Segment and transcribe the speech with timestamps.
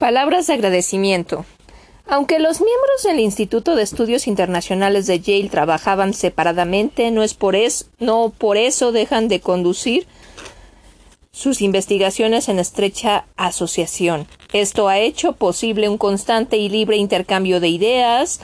[0.00, 1.44] Palabras de agradecimiento.
[2.06, 7.54] Aunque los miembros del Instituto de Estudios Internacionales de Yale trabajaban separadamente, no es por
[7.54, 10.06] eso, no por eso dejan de conducir
[11.32, 14.26] sus investigaciones en estrecha asociación.
[14.54, 18.40] Esto ha hecho posible un constante y libre intercambio de ideas,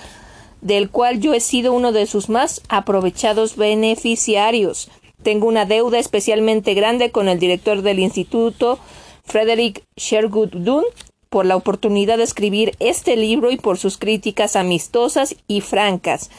[0.61, 4.91] del cual yo he sido uno de sus más aprovechados beneficiarios.
[5.23, 8.79] Tengo una deuda especialmente grande con el director del instituto,
[9.25, 10.84] Frederick Sherwood Dunn,
[11.31, 16.30] por la oportunidad de escribir este libro y por sus críticas amistosas y francas.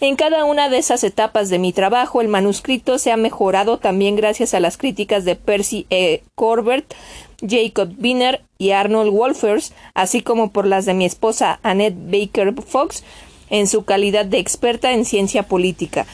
[0.00, 4.16] En cada una de esas etapas de mi trabajo, el manuscrito se ha mejorado también
[4.16, 6.22] gracias a las críticas de Percy E.
[6.34, 6.94] Corbett,
[7.40, 13.04] Jacob Wiener y Arnold Wolfers, así como por las de mi esposa Annette Baker Fox,
[13.50, 16.06] en su calidad de experta en ciencia política.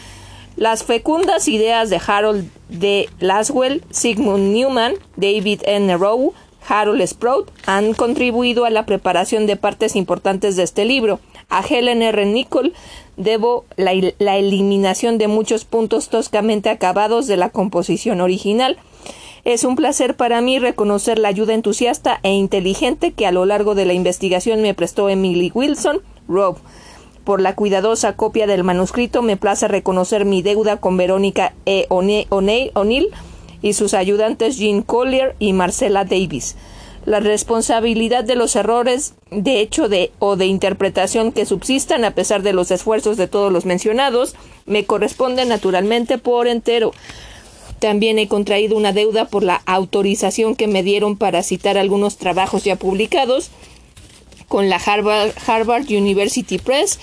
[0.57, 3.09] Las fecundas ideas de Harold D.
[3.21, 5.97] Laswell, Sigmund Newman, David N.
[5.97, 6.35] Rowe,
[6.66, 11.20] Harold Sprout han contribuido a la preparación de partes importantes de este libro.
[11.48, 12.25] A Helen R.
[12.27, 12.73] Nichol
[13.17, 18.78] debo la, eliminación de muchos puntos toscamente acabados de la composición original.
[19.45, 23.75] Es un placer para mí reconocer la ayuda entusiasta e inteligente que a lo largo
[23.75, 26.59] de la investigación me prestó Emily Wilson, Rob.
[27.25, 31.87] Por la cuidadosa copia del manuscrito me place reconocer mi deuda con Verónica E.
[31.89, 33.11] O'Neill
[33.63, 36.57] y sus ayudantes Jean Collier y Marcella Davis.
[37.05, 42.43] La responsabilidad de los errores de hecho de o de interpretación que subsistan a pesar
[42.43, 44.35] de los esfuerzos de todos los mencionados
[44.67, 46.93] me corresponde naturalmente por entero.
[47.81, 52.63] También he contraído una deuda por la autorización que me dieron para citar algunos trabajos
[52.63, 53.51] ya publicados
[54.47, 57.01] con la Harvard, Harvard University Press,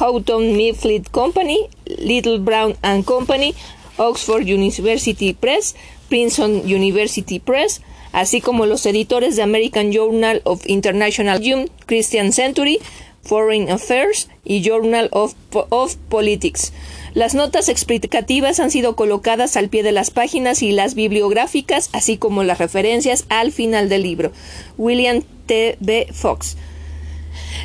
[0.00, 3.54] Houghton Mifflin Company, Little Brown and Company,
[3.98, 5.76] Oxford University Press,
[6.08, 12.78] Princeton University Press, así como los editores de American Journal of International Hume, Christian Century,
[13.22, 16.72] Foreign Affairs y Journal of, of, Politics.
[17.14, 22.18] Las notas explicativas han sido colocadas al pie de las páginas y las bibliográficas, así
[22.18, 24.32] como las referencias al final del libro.
[24.78, 25.76] William T.
[25.80, 26.06] B.
[26.12, 26.56] Fox.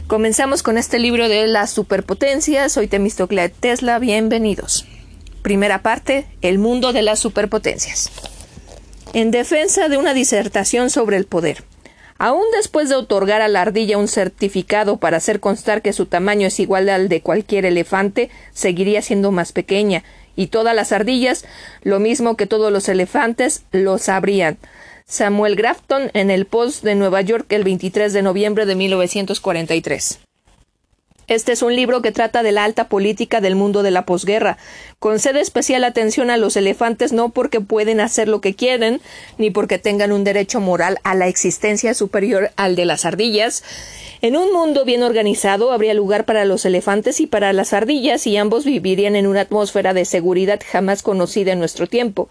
[0.08, 2.74] Comenzamos con este libro de las superpotencias.
[2.74, 4.00] Soy Temistoclea Tesla.
[4.00, 4.86] Bienvenidos.
[5.42, 8.12] Primera parte, el mundo de las superpotencias.
[9.14, 11.66] En defensa de una disertación sobre el poder.
[12.18, 16.48] Aún después de otorgar a la ardilla un certificado para hacer constar que su tamaño
[16.48, 20.06] es igual al de cualquier elefante, seguiría siendo más pequeña,
[20.38, 21.44] y todas las ardillas,
[21.82, 24.58] lo mismo que todos los elefantes, lo sabrían.
[25.06, 30.20] Samuel Grafton en el Post de Nueva York el 23 de noviembre de 1943.
[31.28, 34.58] Este es un libro que trata de la alta política del mundo de la posguerra.
[35.00, 39.02] Concede especial atención a los elefantes no porque pueden hacer lo que quieren,
[39.38, 43.64] ni porque tengan un derecho moral a la existencia superior al de las ardillas.
[44.22, 48.38] En un mundo bien organizado habría lugar para los elefantes y para las ardillas y
[48.38, 52.30] ambos vivirían en una atmósfera de seguridad jamás conocida en nuestro tiempo.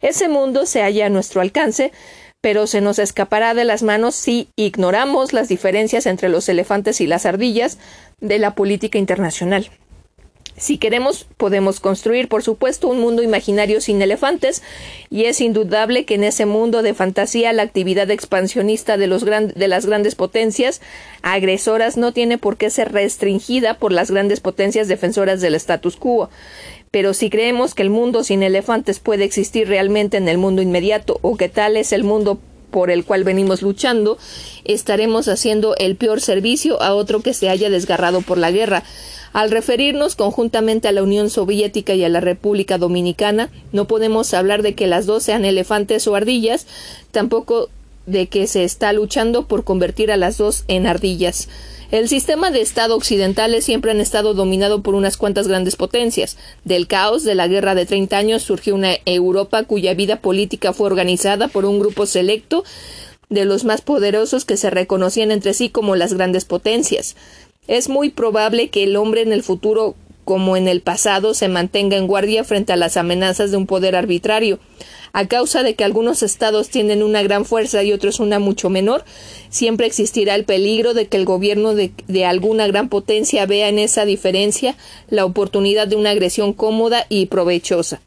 [0.00, 1.92] Ese mundo se halla a nuestro alcance,
[2.40, 7.06] pero se nos escapará de las manos si ignoramos las diferencias entre los elefantes y
[7.06, 7.78] las ardillas
[8.20, 9.70] de la política internacional.
[10.58, 14.62] Si queremos, podemos construir, por supuesto, un mundo imaginario sin elefantes,
[15.08, 19.68] y es indudable que en ese mundo de fantasía la actividad expansionista de, los de
[19.68, 20.80] las grandes potencias
[21.22, 26.28] agresoras no tiene por qué ser restringida por las grandes potencias defensoras del status quo.
[26.90, 31.20] Pero si creemos que el mundo sin elefantes puede existir realmente en el mundo inmediato
[31.22, 32.40] o que tal es el mundo
[32.70, 34.18] por el cual venimos luchando,
[34.64, 38.84] estaremos haciendo el peor servicio a otro que se haya desgarrado por la guerra.
[39.32, 44.62] Al referirnos conjuntamente a la Unión Soviética y a la República Dominicana, no podemos hablar
[44.62, 46.66] de que las dos sean elefantes o ardillas,
[47.10, 47.68] tampoco
[48.06, 51.48] de que se está luchando por convertir a las dos en ardillas.
[51.90, 56.36] El sistema de Estado occidentales siempre han estado dominado por unas cuantas grandes potencias.
[56.64, 60.86] Del caos de la guerra de treinta años surgió una Europa cuya vida política fue
[60.86, 62.62] organizada por un grupo selecto
[63.30, 67.16] de los más poderosos que se reconocían entre sí como las grandes potencias.
[67.68, 69.94] Es muy probable que el hombre en el futuro
[70.26, 73.96] como en el pasado se mantenga en guardia frente a las amenazas de un poder
[73.96, 74.58] arbitrario.
[75.18, 79.04] A causa de que algunos estados tienen una gran fuerza y otros una mucho menor,
[79.50, 81.90] siempre existirá el peligro de que el gobierno de,
[82.24, 84.76] alguna gran potencia vea en esa diferencia
[85.10, 88.00] la oportunidad de una agresión cómoda y provechosa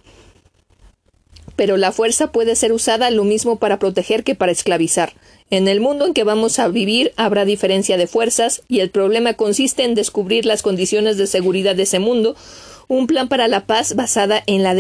[1.58, 5.14] pero la fuerza puede ser usada lo mismo para proteger que para esclavizar.
[5.52, 9.36] En el mundo en que vamos a vivir habrá diferencia de fuerzas y el problema
[9.36, 12.36] consiste en descubrir las condiciones de seguridad de ese mundo,
[12.88, 14.74] un plan para la paz basada en la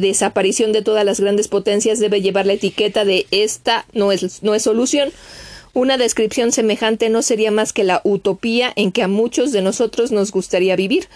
[0.00, 4.54] desaparición de todas las grandes potencias debe llevar la etiqueta de esta no es, no
[4.54, 5.12] es solución
[5.72, 10.10] Una descripción semejante no sería más que la utopía en que a muchos de nosotros
[10.10, 11.06] nos gustaría vivir.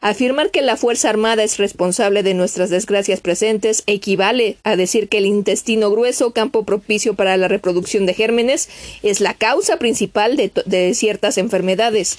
[0.00, 5.18] Afirmar que la Fuerza Armada es responsable de nuestras desgracias presentes equivale a decir que
[5.18, 8.68] el intestino grueso, campo propicio para la reproducción de gérmenes,
[9.02, 12.18] es la causa principal de, ciertas enfermedades.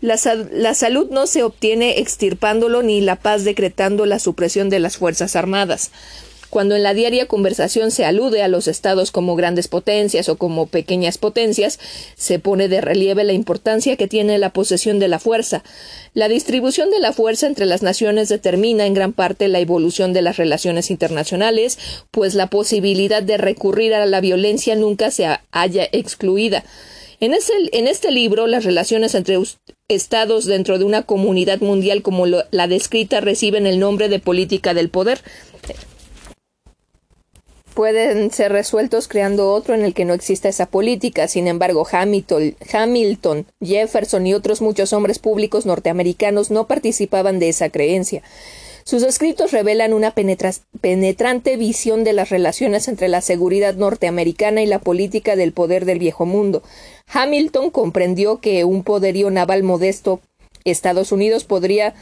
[0.00, 0.16] La,
[0.52, 5.34] la, salud no se obtiene extirpándolo ni la paz decretando la supresión de las Fuerzas
[5.34, 5.90] Armadas.
[6.50, 10.66] Cuando en la diaria conversación se alude a los estados como grandes potencias o como
[10.66, 11.78] pequeñas potencias,
[12.16, 15.62] se pone de relieve la importancia que tiene la posesión de la fuerza.
[16.14, 20.22] La distribución de la fuerza entre las naciones determina en gran parte la evolución de
[20.22, 21.78] las relaciones internacionales,
[22.10, 26.64] pues la posibilidad de recurrir a la violencia nunca se haya excluida.
[27.20, 27.34] En,
[27.72, 29.36] en este libro, las relaciones entre
[29.88, 34.90] estados dentro de una comunidad mundial como la descrita reciben el nombre de política del
[34.90, 35.22] poder
[37.78, 41.28] pueden ser resueltos creando otro en el que no exista esa política.
[41.28, 48.24] Sin embargo, Hamilton, Jefferson y otros muchos hombres públicos norteamericanos no participaban de esa creencia.
[48.88, 54.78] Sus escritos revelan una penetrante visión de las relaciones entre la seguridad norteamericana y la
[54.78, 56.62] política del poder del viejo mundo.
[57.12, 60.20] Hamilton comprendió que un poderío naval modesto
[60.64, 61.92] Estados Unidos podría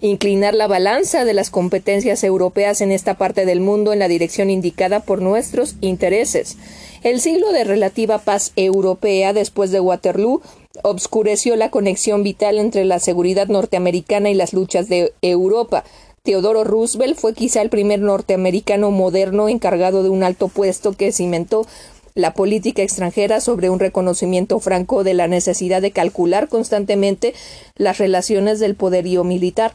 [0.00, 4.48] inclinar la balanza de las competencias europeas en esta parte del mundo en la dirección
[4.48, 6.56] indicada por nuestros intereses.
[7.02, 10.40] El siglo de relativa paz europea después de Waterloo
[10.84, 15.82] obscureció la conexión vital entre la seguridad norteamericana y las luchas de Europa.
[16.28, 21.66] Teodoro Roosevelt fue quizá el primer norteamericano moderno encargado de un alto puesto que cimentó
[22.14, 27.32] la política extranjera sobre un reconocimiento franco de la necesidad de calcular constantemente
[27.76, 29.72] las relaciones del poderío militar.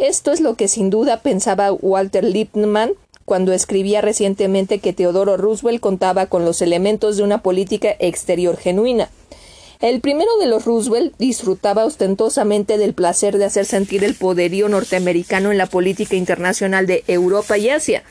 [0.00, 2.94] Esto es lo que sin duda pensaba Walter Lippmann
[3.24, 9.08] cuando escribía recientemente que Teodoro Roosevelt contaba con los elementos de una política exterior genuina.
[9.80, 15.52] El primero de los Roosevelt disfrutaba ostentosamente del placer de hacer sentir el poderío norteamericano
[15.52, 18.02] en la política internacional de Europa y Asia.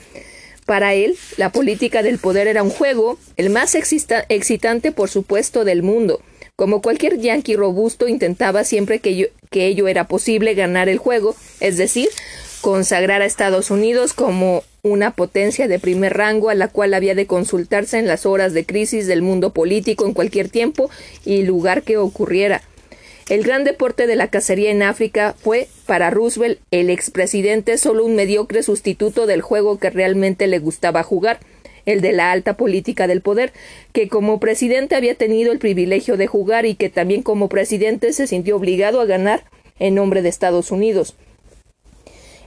[0.67, 5.81] Para él, la política del poder era un juego, el más excitante, por supuesto, del
[5.81, 6.21] mundo.
[6.55, 11.77] Como cualquier yanqui robusto, intentaba siempre que, que ello era posible ganar el juego, es
[11.77, 12.09] decir,
[12.61, 17.25] consagrar a Estados Unidos como una potencia de primer rango a la cual había de
[17.25, 20.91] consultarse en las horas de crisis del mundo político en cualquier tiempo
[21.25, 22.61] y lugar que ocurriera.
[23.27, 28.15] El gran deporte de la cacería en África fue, para Roosevelt, el expresidente, solo un
[28.15, 31.39] mediocre sustituto del juego que realmente le gustaba jugar,
[31.87, 33.53] el de la alta política del poder,
[33.91, 38.27] que como presidente había tenido el privilegio de jugar y que también como presidente se
[38.27, 39.45] sintió obligado a ganar
[39.79, 41.15] en nombre de Estados Unidos.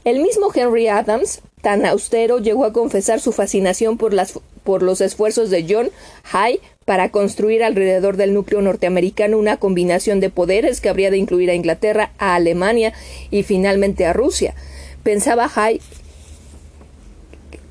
[0.05, 5.03] El mismo Henry Adams, tan austero, llegó a confesar su fascinación por, las, por los
[5.03, 5.91] esfuerzos de John
[6.33, 11.51] Hay para construir alrededor del núcleo norteamericano una combinación de poderes que habría de incluir
[11.51, 12.95] a Inglaterra, a Alemania
[13.31, 14.55] y finalmente a Rusia.
[15.03, 15.83] Pensaba Hay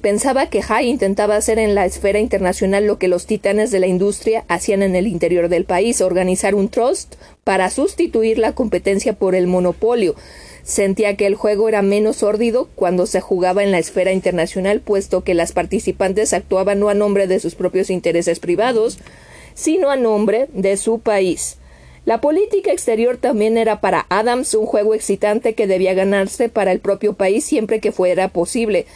[0.01, 3.88] Pensaba que Hay intentaba hacer en la esfera internacional lo que los titanes de la
[3.88, 9.33] industria hacían en el interior del país, organizar un trust para sustituir la competencia por
[9.33, 10.13] el monopolio,
[10.67, 15.23] Sentía que el juego era menos sórdido cuando se jugaba en la esfera internacional, puesto
[15.23, 18.99] que las participantes actuaban no a nombre de sus propios intereses privados,
[19.53, 21.55] sino a nombre de su país.
[22.03, 26.81] La política exterior también era para Adams un juego excitante que debía ganarse para el
[26.81, 28.87] propio país siempre que fuera posible.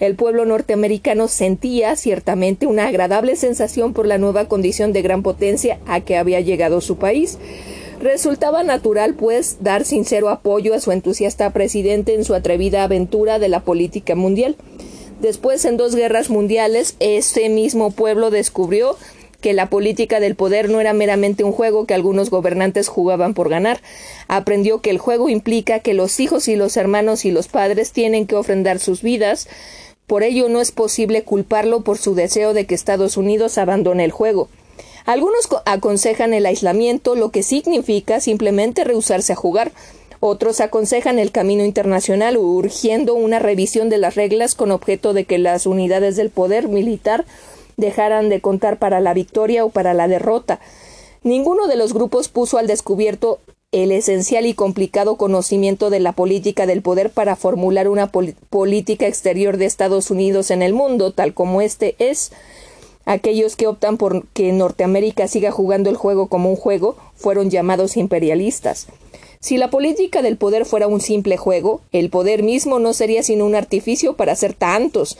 [0.00, 5.78] El pueblo norteamericano sentía ciertamente una agradable sensación por la nueva condición de gran potencia
[5.86, 7.38] a que había llegado su país.
[8.00, 13.50] Resultaba natural, pues, dar sincero apoyo a su entusiasta presidente en su atrevida aventura de
[13.50, 14.56] la política mundial.
[15.20, 18.96] Después, en dos guerras mundiales, ese mismo pueblo descubrió
[19.42, 23.50] que la política del poder no era meramente un juego que algunos gobernantes jugaban por
[23.50, 23.82] ganar.
[24.28, 28.26] Aprendió que el juego implica que los hijos y los hermanos y los padres tienen
[28.26, 29.46] que ofrendar sus vidas.
[30.06, 34.10] Por ello no es posible culparlo por su deseo de que Estados Unidos abandone el
[34.10, 34.48] juego.
[35.06, 39.72] Algunos aconsejan el aislamiento, lo que significa simplemente rehusarse a jugar.
[40.20, 45.38] Otros aconsejan el camino internacional, urgiendo una revisión de las reglas con objeto de que
[45.38, 47.24] las unidades del poder militar
[47.78, 50.60] dejaran de contar para la victoria o para la derrota.
[51.22, 53.40] Ninguno de los grupos puso al descubierto
[53.72, 59.56] el esencial y complicado conocimiento de la política del poder para formular una política exterior
[59.56, 62.32] de Estados Unidos en el mundo, tal como este es.
[63.10, 67.96] Aquellos que optan por que Norteamérica siga jugando el juego como un juego fueron llamados
[67.96, 68.86] imperialistas.
[69.40, 73.46] Si la política del poder fuera un simple juego, el poder mismo no sería sino
[73.46, 75.18] un artificio para hacer tantos.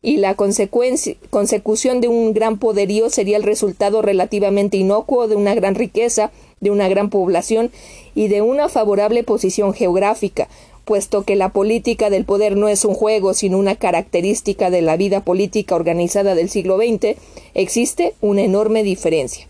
[0.00, 5.74] y la consecución de un gran poderío sería el resultado relativamente inocuo de una gran
[5.74, 7.70] riqueza, de una gran población
[8.14, 10.48] y de una favorable posición geográfica,
[10.86, 14.96] puesto que la política del poder no es un juego, sino una característica de la
[14.96, 17.18] vida política organizada del siglo XX,
[17.54, 19.48] existe una enorme diferencia.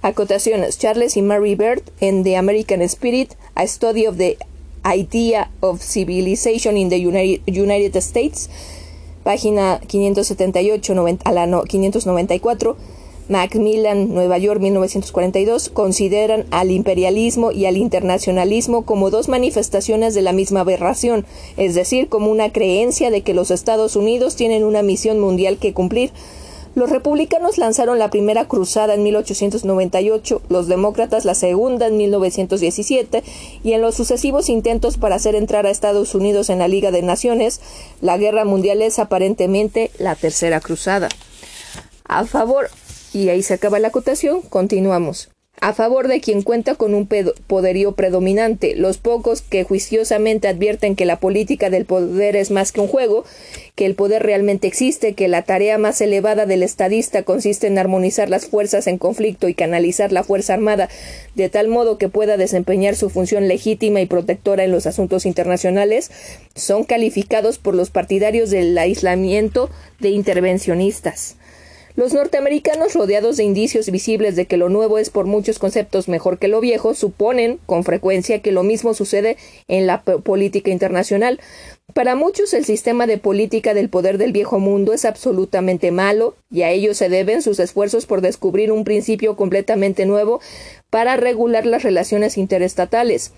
[0.00, 0.78] Acotaciones.
[0.78, 4.38] Charles y Mary Bird en The American Spirit, A Study of the
[4.84, 8.48] Idea of Civilization in the United States,
[9.24, 12.76] página 578 a la 594,
[13.30, 20.32] Macmillan, Nueva York, 1942, consideran al imperialismo y al internacionalismo como dos manifestaciones de la
[20.32, 21.24] misma aberración,
[21.56, 25.72] es decir, como una creencia de que los Estados Unidos tienen una misión mundial que
[25.72, 26.10] cumplir,
[26.74, 33.24] los republicanos lanzaron la primera cruzada en 1898, los demócratas la segunda en 1917
[33.64, 37.02] y en los sucesivos intentos para hacer entrar a Estados Unidos en la Liga de
[37.02, 37.60] Naciones,
[38.00, 41.08] la guerra mundial es aparentemente la tercera cruzada.
[42.04, 42.70] A favor,
[43.12, 47.92] y ahí se acaba la acotación, continuamos a favor de quien cuenta con un poderío
[47.92, 52.88] predominante, los pocos que juiciosamente advierten que la política del poder es más que un
[52.88, 53.24] juego,
[53.74, 58.30] que el poder realmente existe, que la tarea más elevada del estadista consiste en armonizar
[58.30, 60.88] las fuerzas en conflicto y canalizar la fuerza armada
[61.34, 66.10] de tal modo que pueda desempeñar su función legítima y protectora en los asuntos internacionales,
[66.54, 71.36] son calificados por los partidarios del aislamiento de intervencionistas.
[72.00, 76.38] Los norteamericanos, rodeados de indicios visibles de que lo nuevo es por muchos conceptos mejor
[76.38, 79.36] que lo viejo, suponen con frecuencia que lo mismo sucede
[79.68, 81.40] en la política internacional.
[81.92, 86.62] Para muchos el sistema de política del poder del viejo mundo es absolutamente malo, y
[86.62, 90.40] a ello se deben sus esfuerzos por descubrir un principio completamente nuevo
[90.88, 93.32] para regular las relaciones interestatales.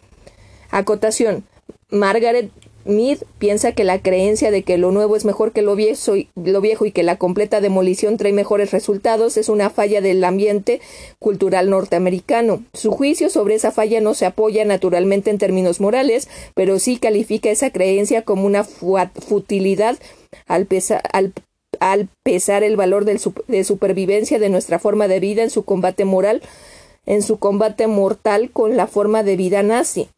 [0.70, 1.42] Acotación.
[1.90, 2.52] Margaret
[2.84, 6.92] Mead piensa que la creencia de que lo nuevo es mejor que lo viejo, y,
[6.92, 10.80] que la completa demolición trae mejores resultados es una falla del ambiente
[11.18, 12.64] cultural norteamericano.
[12.72, 17.50] Su juicio sobre esa falla no se apoya naturalmente en términos morales, pero sí califica
[17.50, 19.96] esa creencia como una futilidad
[20.46, 20.66] al,
[21.80, 26.42] al, pesar el valor de supervivencia de nuestra forma de vida en su combate moral,
[27.06, 30.08] en su combate mortal con la forma de vida nazi.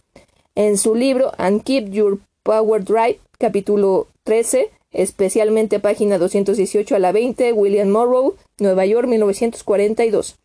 [0.56, 7.10] En su libro And Keep Your Power Drive, capítulo 13, especialmente página 218 a la
[7.10, 10.36] 20, William Morrow, Nueva York, 1942.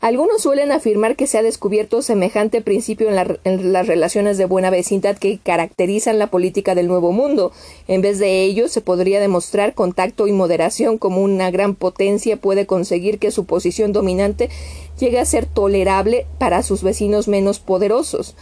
[0.00, 5.18] Algunos suelen afirmar que se ha descubierto semejante principio en, las relaciones de buena vecindad
[5.18, 7.50] que caracterizan la política del Nuevo Mundo.
[7.88, 12.36] En vez de ello, se podría demostrar con tacto y moderación cómo una gran potencia
[12.36, 14.50] puede conseguir que su posición dominante
[15.00, 18.36] llegue a ser tolerable para sus vecinos menos poderosos.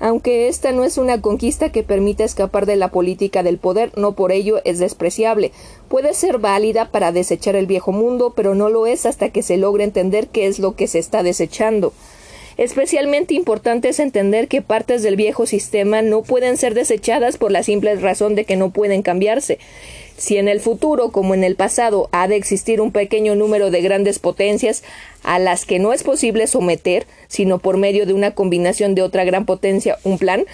[0.00, 4.12] Aunque esta no es una conquista que permita escapar de la política del poder, no
[4.12, 5.52] por ello es despreciable.
[5.88, 9.58] Puede ser válida para desechar el viejo mundo, pero no lo es hasta que se
[9.58, 11.92] logre entender qué es lo que se está desechando.
[12.56, 17.62] Especialmente importante es entender que partes del viejo sistema no pueden ser desechadas por la
[17.62, 19.58] simple razón de que no pueden cambiarse.
[20.20, 23.80] Si en el futuro, como en el pasado, ha de existir un pequeño número de
[23.80, 24.82] grandes potencias
[25.22, 29.24] a las que no es posible someter, sino por medio de una combinación de otra
[29.24, 30.44] gran potencia, un plan,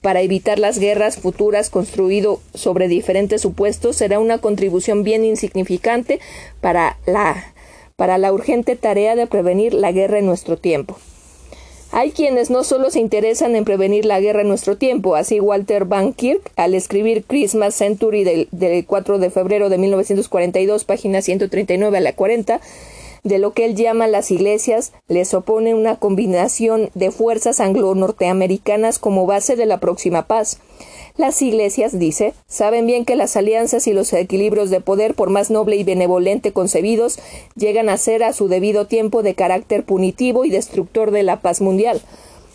[0.00, 6.20] para evitar las guerras futuras construido sobre diferentes supuestos será una contribución bien insignificante
[6.60, 7.52] para la,
[7.96, 10.96] para la urgente tarea de prevenir la guerra en nuestro tiempo.
[11.92, 15.84] Hay quienes no solo se interesan en prevenir la guerra en nuestro tiempo, así Walter
[15.84, 22.00] Van Kirk, al escribir Christmas Century del, 4 de febrero de 1942, página 139 a
[22.00, 22.60] la 40,
[23.22, 29.26] de lo que él llama las iglesias, les opone una combinación de fuerzas anglo-norteamericanas como
[29.26, 30.58] base de la próxima paz.
[31.16, 35.50] Las iglesias, dice, saben bien que las alianzas y los equilibrios de poder, por más
[35.50, 37.18] noble y benevolente concebidos,
[37.54, 41.62] llegan a ser a su debido tiempo de carácter punitivo y destructor de la paz
[41.62, 42.02] mundial.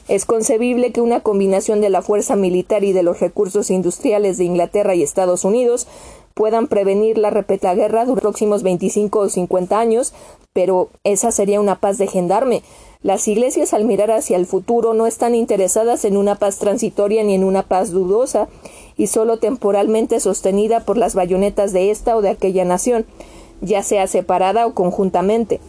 [0.07, 4.43] Es concebible que una combinación de la fuerza militar y de los recursos industriales de
[4.43, 5.87] Inglaterra y Estados Unidos
[6.35, 10.13] puedan prevenir la repeta guerra de los próximos 25 o 50 años,
[10.53, 12.61] pero esa sería una paz de gendarme.
[13.03, 17.33] Las iglesias al mirar hacia el futuro no están interesadas en una paz transitoria ni
[17.33, 18.47] en una paz dudosa
[18.95, 23.07] y solo temporalmente sostenida por las bayonetas de esta o de aquella nación,
[23.61, 25.59] ya sea separada o conjuntamente.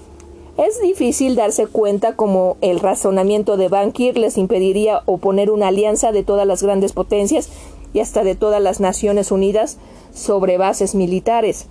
[0.59, 6.25] Es difícil darse cuenta cómo el razonamiento de Bankir les impediría oponer una alianza de
[6.25, 7.49] todas las grandes potencias
[7.95, 9.79] y hasta de todas las Naciones Unidas
[10.13, 11.67] sobre bases militares.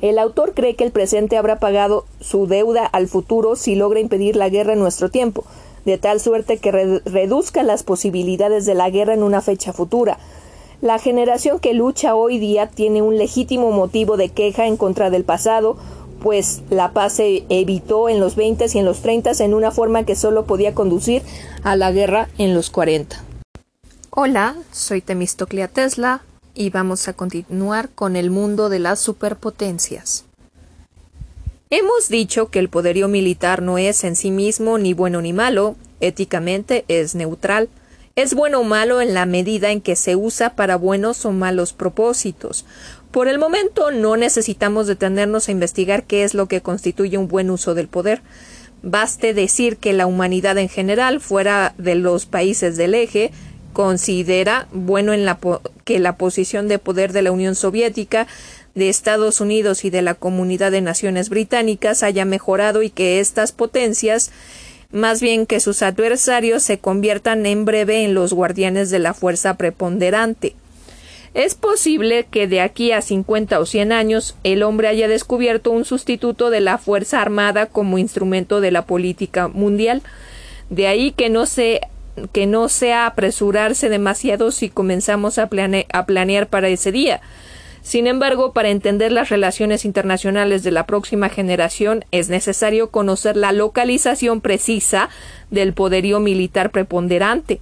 [0.00, 4.34] El autor cree que el presente habrá pagado su deuda al futuro si logra impedir
[4.34, 5.44] la guerra en nuestro tiempo,
[5.84, 6.72] de tal suerte que
[7.04, 10.18] reduzca las posibilidades de la guerra en una fecha futura.
[10.80, 15.24] La generación que lucha hoy día tiene un legítimo motivo de queja en contra del
[15.24, 15.76] pasado,
[16.22, 20.04] pues la paz se evitó en los 20 y en los 30 en una forma
[20.04, 21.22] que solo podía conducir
[21.62, 23.22] a la guerra en los 40.
[24.10, 26.22] Hola, soy Temistoclea Tesla
[26.54, 30.24] y vamos a continuar con el mundo de las superpotencias.
[31.70, 35.76] Hemos dicho que el poderío militar no es en sí mismo ni bueno ni malo,
[36.00, 37.68] éticamente es neutral.
[38.16, 41.72] Es bueno o malo en la medida en que se usa para buenos o malos
[41.72, 42.66] propósitos.
[43.12, 47.50] Por el momento no necesitamos detenernos a investigar qué es lo que constituye un buen
[47.50, 48.20] uso del poder.
[48.82, 53.30] Baste decir que la humanidad en general, fuera de los países del eje,
[53.72, 55.26] considera bueno en
[55.84, 58.26] que la posición de poder de la Unión Soviética,
[58.74, 63.52] de Estados Unidos y de la Comunidad de Naciones Británicas haya mejorado y que estas
[63.52, 64.30] potencias
[64.92, 69.54] más bien que sus adversarios se conviertan en breve en los guardianes de la fuerza
[69.54, 70.54] preponderante.
[71.32, 75.84] Es posible que de aquí a 50 o 100 años el hombre haya descubierto un
[75.84, 80.02] sustituto de la Fuerza Armada como instrumento de la política mundial.
[80.70, 81.82] De ahí que no se
[82.32, 85.48] que no sea apresurarse demasiado si comenzamos a,
[85.92, 87.20] a planear para ese día.
[87.82, 93.52] Sin embargo, para entender las relaciones internacionales de la próxima generación es necesario conocer la
[93.52, 95.08] localización precisa
[95.50, 97.60] del poderío militar preponderante.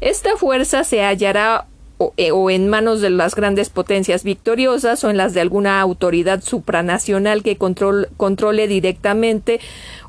[0.00, 1.66] Esta fuerza se hallará
[1.98, 6.42] o, eh, en manos de las grandes potencias victoriosas o en las de alguna autoridad
[6.42, 9.60] supranacional que controle directamente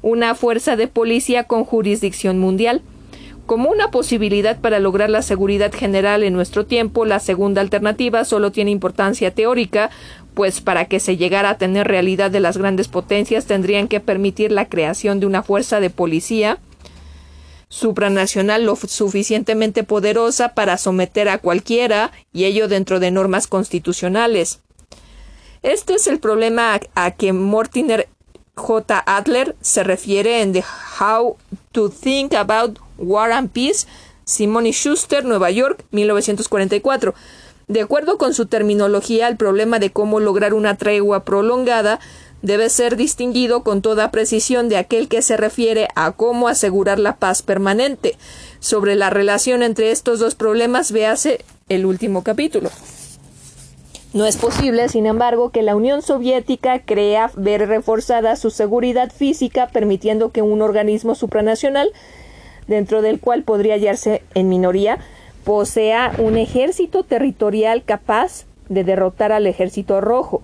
[0.02, 2.82] una fuerza de policía con jurisdicción mundial.
[3.46, 8.52] Como una posibilidad para lograr la seguridad general en nuestro tiempo, la segunda alternativa solo
[8.52, 9.90] tiene importancia teórica,
[10.34, 14.52] pues para que se llegara a tener realidad de las grandes potencias tendrían que permitir
[14.52, 16.58] la creación de una fuerza de policía
[17.74, 24.60] supranacional lo suficientemente poderosa para someter a cualquiera, y ello dentro de normas constitucionales.
[25.64, 28.08] Este es el problema a, que Mortimer
[28.54, 29.04] J.
[29.08, 30.64] Adler se refiere en The
[31.00, 31.36] How
[31.72, 33.88] to Think About War and Peace,
[34.26, 37.14] Simone Schuster, Nueva York, 1944.
[37.68, 42.00] De acuerdo con su terminología, el problema de cómo lograr una tregua prolongada
[42.42, 47.16] debe ser distinguido con toda precisión de aquel que se refiere a cómo asegurar la
[47.16, 48.18] paz permanente.
[48.60, 52.70] Sobre la relación entre estos dos problemas, véase el último capítulo.
[54.14, 59.70] No es posible, sin embargo, que la Unión Soviética crea ver reforzada su seguridad física,
[59.70, 61.92] permitiendo que un organismo supranacional
[62.68, 65.00] dentro del cual podría hallarse en minoría,
[65.44, 70.42] posea un ejército territorial capaz de derrotar al ejército rojo.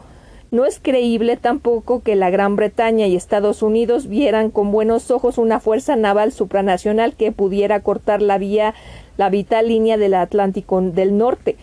[0.52, 5.38] No es creíble tampoco que la Gran Bretaña y Estados Unidos vieran con buenos ojos
[5.38, 8.74] una fuerza naval supranacional que pudiera cortar la vía,
[9.18, 11.56] la vital línea del Atlántico del Norte,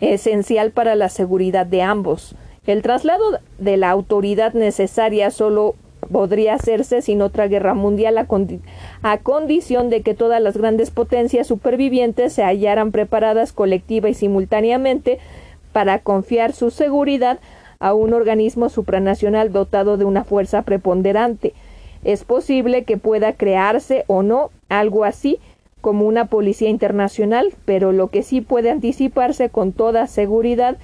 [0.00, 2.36] esencial para la seguridad de ambos.
[2.64, 5.74] El traslado de la autoridad necesaria solo
[6.10, 12.32] podría hacerse sin otra guerra mundial a, condición de que todas las grandes potencias supervivientes
[12.32, 15.18] se hallaran preparadas colectiva y simultáneamente
[15.72, 17.38] para confiar su seguridad
[17.78, 21.52] a un organismo supranacional dotado de una fuerza preponderante.
[22.04, 25.38] Es posible que pueda crearse o no algo así
[25.80, 30.76] como una policía internacional, pero lo que sí puede anticiparse con toda seguridad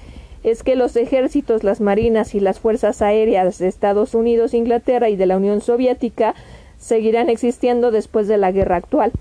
[0.45, 5.15] es que los ejércitos, las marinas y las fuerzas aéreas de Estados Unidos, Inglaterra y
[5.15, 6.35] de la Unión Soviética
[6.77, 9.11] seguirán existiendo después de la guerra actual.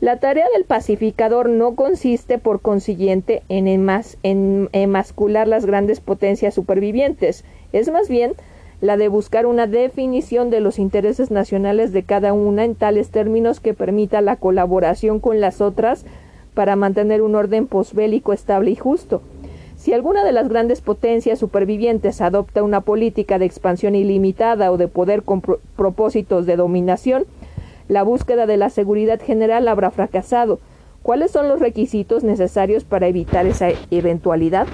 [0.00, 7.44] La tarea del pacificador no consiste, por consiguiente, en, en emascular las grandes potencias supervivientes,
[7.72, 8.32] es más bien
[8.80, 13.60] la de buscar una definición de los intereses nacionales de cada una en tales términos
[13.60, 16.04] que permita la colaboración con las otras
[16.54, 19.22] para mantener un orden posbélico estable y justo.
[19.78, 24.88] Si alguna de las grandes potencias supervivientes adopta una política de expansión ilimitada o de
[24.88, 27.26] poder con propósitos de dominación,
[27.86, 30.58] la búsqueda de la seguridad general habrá fracasado.
[31.04, 34.66] ¿Cuáles son los requisitos necesarios para evitar esa eventualidad?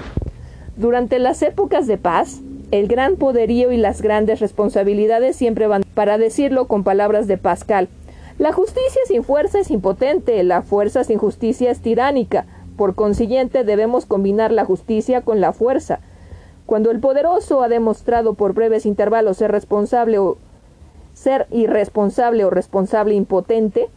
[0.75, 2.41] Durante las épocas de paz,
[2.71, 7.89] el gran poderío y las grandes responsabilidades siempre van, para decirlo con palabras de Pascal,
[8.39, 14.05] la justicia sin fuerza es impotente, la fuerza sin justicia es tiránica, por consiguiente, debemos
[14.05, 15.99] combinar la justicia con la fuerza.
[16.65, 20.37] Cuando el poderoso ha demostrado por breves intervalos ser responsable o
[21.13, 23.89] ser irresponsable o responsable impotente,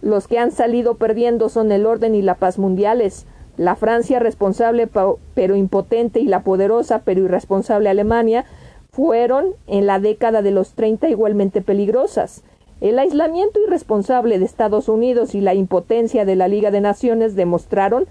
[0.00, 3.26] los que han salido perdiendo son el orden y la paz mundiales.
[3.56, 4.88] La Francia responsable
[5.34, 8.44] pero impotente y la poderosa pero irresponsable Alemania
[8.90, 12.42] fueron en la década de los 30 igualmente peligrosas.
[12.80, 18.06] El aislamiento irresponsable de Estados Unidos y la impotencia de la Liga de Naciones demostraron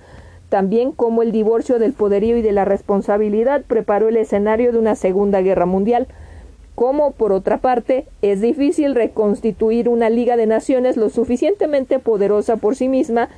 [0.53, 4.93] también cómo el divorcio del poderío y de la responsabilidad preparó el escenario de una
[4.93, 6.05] Segunda Guerra Mundial.
[6.75, 12.75] Cómo, por otra parte, es difícil reconstituir una Liga de Naciones lo suficientemente poderosa por
[12.75, 13.29] sí misma,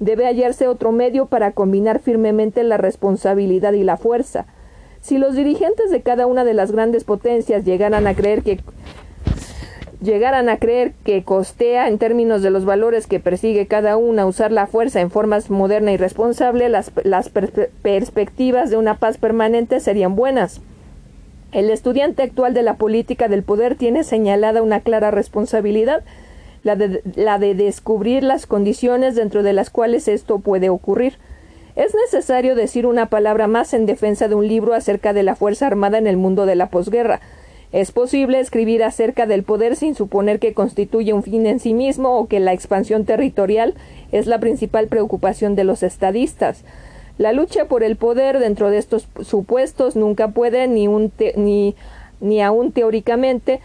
[0.00, 4.46] debe hallarse otro medio para combinar firmemente la responsabilidad y la fuerza.
[5.02, 8.60] Si los dirigentes de cada una de las grandes potencias llegaran a creer que
[10.00, 14.52] llegaran a creer que costea en términos de los valores que persigue cada una usar
[14.52, 17.30] la fuerza en formas moderna y responsable, las, las
[17.82, 20.60] perspectivas de una paz permanente serían buenas.
[21.52, 26.02] El estudiante actual de la política del poder tiene señalada una clara responsabilidad,
[26.62, 31.14] la de, la de descubrir las condiciones dentro de las cuales esto puede ocurrir.
[31.76, 35.66] Es necesario decir una palabra más en defensa de un libro acerca de la Fuerza
[35.66, 37.20] Armada en el mundo de la posguerra,
[37.72, 42.18] es posible escribir acerca del poder sin suponer que constituye un fin en sí mismo
[42.18, 43.74] o que la expansión territorial
[44.12, 46.62] es la principal preocupación de los estadistas.
[47.18, 51.74] La lucha por el poder dentro de estos supuestos nunca puede ni, un ni,
[52.20, 53.60] ni aún teóricamente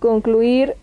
[0.00, 0.74] concluir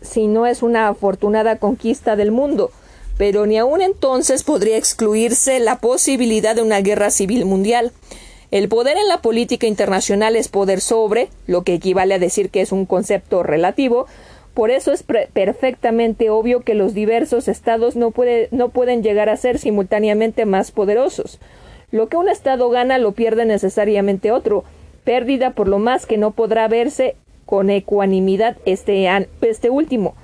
[0.00, 2.70] si no es una afortunada conquista del mundo,
[3.18, 7.92] pero ni aún entonces podría excluirse la posibilidad de una guerra civil mundial.
[8.52, 12.60] El poder en la política internacional es poder sobre, lo que equivale a decir que
[12.60, 14.06] es un concepto relativo,
[14.52, 18.12] por eso es perfectamente obvio que los diversos estados no,
[18.50, 21.38] no pueden llegar a ser simultáneamente más poderosos.
[21.90, 24.64] Lo que un estado gana lo pierde necesariamente otro,
[25.02, 29.08] pérdida por lo más que no podrá verse con ecuanimidad este,
[29.40, 30.14] este último.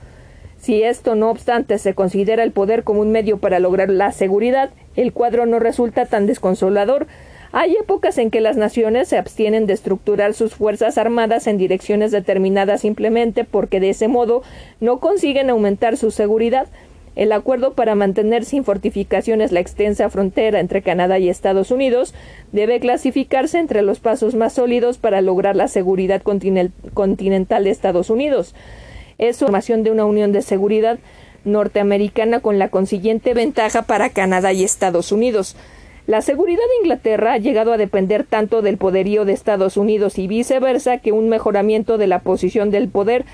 [0.60, 4.68] Si esto, no obstante, se considera el poder como un medio para lograr la seguridad,
[4.96, 7.06] el cuadro no resulta tan desconsolador,
[7.52, 12.10] hay épocas en que las naciones se abstienen de estructurar sus fuerzas armadas en direcciones
[12.10, 14.42] determinadas simplemente porque de ese modo
[14.80, 16.68] no consiguen aumentar su seguridad.
[17.16, 22.14] El acuerdo para mantener sin fortificaciones la extensa frontera entre Canadá y Estados Unidos
[22.52, 28.54] debe clasificarse entre los pasos más sólidos para lograr la seguridad continental de Estados Unidos.
[29.16, 30.98] Es formación de una unión de seguridad
[31.44, 35.56] norteamericana con la consiguiente ventaja para Canadá y Estados Unidos.
[36.08, 40.26] La seguridad de Inglaterra ha llegado a depender tanto del poderío de Estados Unidos y
[40.26, 43.26] viceversa que un mejoramiento de la posición del poder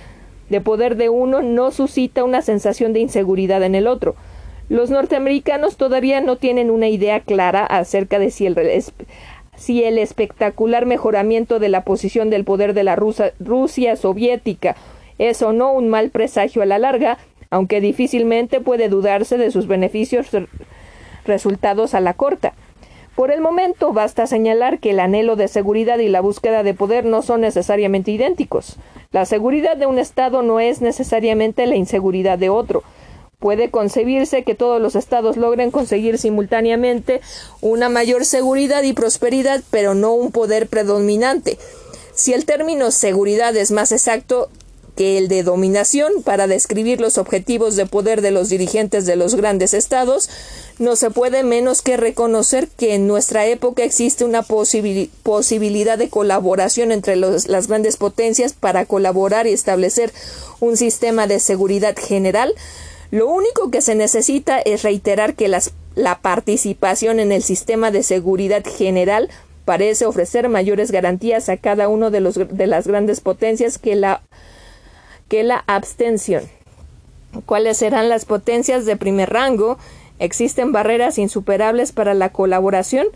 [0.51, 4.17] de poder de uno no suscita una sensación de inseguridad en el otro.
[4.69, 8.57] Los norteamericanos todavía no tienen una idea clara acerca de si el,
[9.55, 14.75] si el espectacular mejoramiento de la posición del poder de la Rusia soviética
[15.19, 17.19] es o no un mal presagio a la larga,
[17.51, 20.27] aunque difícilmente puede dudarse de sus beneficios
[21.25, 22.53] resultados a la corta.
[23.15, 27.05] Por el momento basta señalar que el anhelo de seguridad y la búsqueda de poder
[27.05, 28.77] no son necesariamente idénticos.
[29.13, 32.83] La seguridad de un Estado no es necesariamente la inseguridad de otro.
[33.39, 37.21] Puede concebirse que todos los estados logren conseguir simultáneamente
[37.61, 41.57] una mayor seguridad y prosperidad, pero no un poder predominante.
[42.15, 44.49] Si el término seguridad es más exacto,
[44.97, 49.35] que el de dominación para describir los objetivos de poder de los dirigentes de los
[49.35, 50.31] grandes estados,
[50.79, 56.93] no se puede menos que reconocer que en nuestra época existe una posibilidad de colaboración
[56.93, 60.13] entre las grandes potencias para colaborar y establecer
[60.61, 62.55] un sistema de seguridad general.
[63.11, 68.65] Lo único que se necesita es reiterar que la participación en el sistema de seguridad
[68.65, 69.31] general
[69.65, 74.23] parece ofrecer mayores garantías a cada uno de, los, de las grandes potencias que la
[75.29, 76.45] que la abstención.
[77.47, 79.79] ¿Cuáles serán las potencias de primer rango?
[80.19, 83.07] ¿Existen barreras insuperables para la colaboración?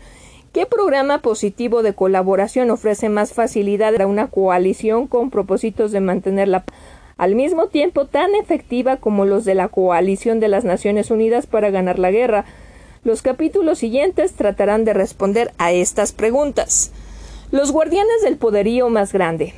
[0.51, 6.63] ¿Qué programa positivo de colaboración ofrece más facilidad a una coalición con propósitos de mantenerla
[7.17, 11.69] al mismo tiempo tan efectiva como los de la coalición de las Naciones Unidas para
[11.69, 12.45] ganar la guerra?
[13.03, 16.91] Los capítulos siguientes tratarán de responder a estas preguntas.
[17.51, 19.53] Los guardianes del poderío más grande.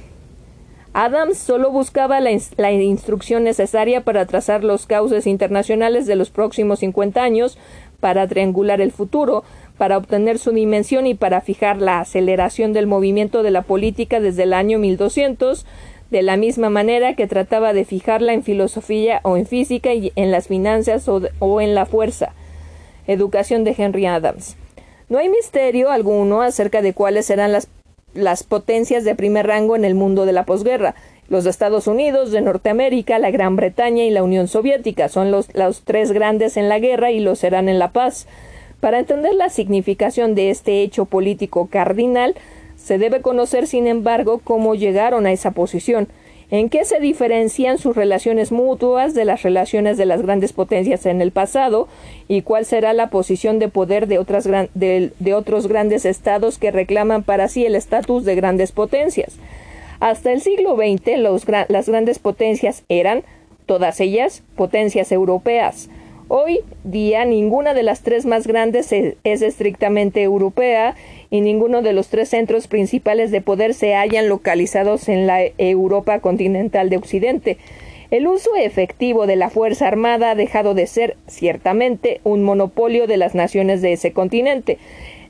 [0.94, 2.32] Adams solo buscaba la,
[2.72, 7.58] instrucción necesaria para trazar los cauces internacionales de los próximos 50 años,
[8.02, 9.46] para triangular el futuro,
[9.78, 14.44] para obtener su dimensión y para fijar la aceleración del movimiento de la política desde
[14.44, 15.66] el año 1200,
[16.10, 20.30] de la misma manera que trataba de fijarla en filosofía o en física y en
[20.30, 22.34] las finanzas o, o en la fuerza.
[23.08, 24.58] Educación de Henry Adams.
[25.08, 27.68] No hay misterio alguno acerca de cuáles serán las
[28.14, 30.96] las potencias de primer rango en el mundo de la posguerra.
[31.30, 35.82] Los Estados Unidos, de Norteamérica, la Gran Bretaña y la Unión Soviética son los, los
[35.84, 38.28] tres grandes en la guerra y lo serán en la paz.
[38.82, 42.36] Para entender la significación de este hecho político cardinal,
[42.76, 46.08] se debe conocer, sin embargo, cómo llegaron a esa posición.
[46.52, 51.22] ¿En qué se diferencian sus relaciones mutuas de las relaciones de las grandes potencias en
[51.22, 51.88] el pasado?
[52.28, 57.66] ¿Y cuál será la posición de poder de, otros grandes estados que reclaman para sí
[57.66, 59.38] el estatus de grandes potencias?
[60.02, 61.18] Hasta el siglo XX
[61.70, 63.24] las grandes potencias eran,
[63.66, 65.88] todas ellas, potencias europeas.
[66.34, 70.96] Hoy día ninguna de las tres más grandes es, estrictamente europea
[71.30, 76.20] y ninguno de los tres centros principales de poder se hallan localizados en la Europa
[76.20, 77.58] continental de Occidente.
[78.12, 83.18] El uso efectivo de la Fuerza Armada ha dejado de ser, ciertamente, un monopolio de
[83.18, 84.78] las naciones de ese continente.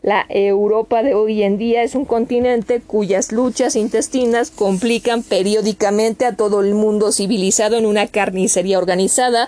[0.03, 6.35] La Europa de hoy en día es un continente cuyas luchas intestinas complican periódicamente a
[6.35, 9.47] todo el mundo civilizado en una carnicería organizada,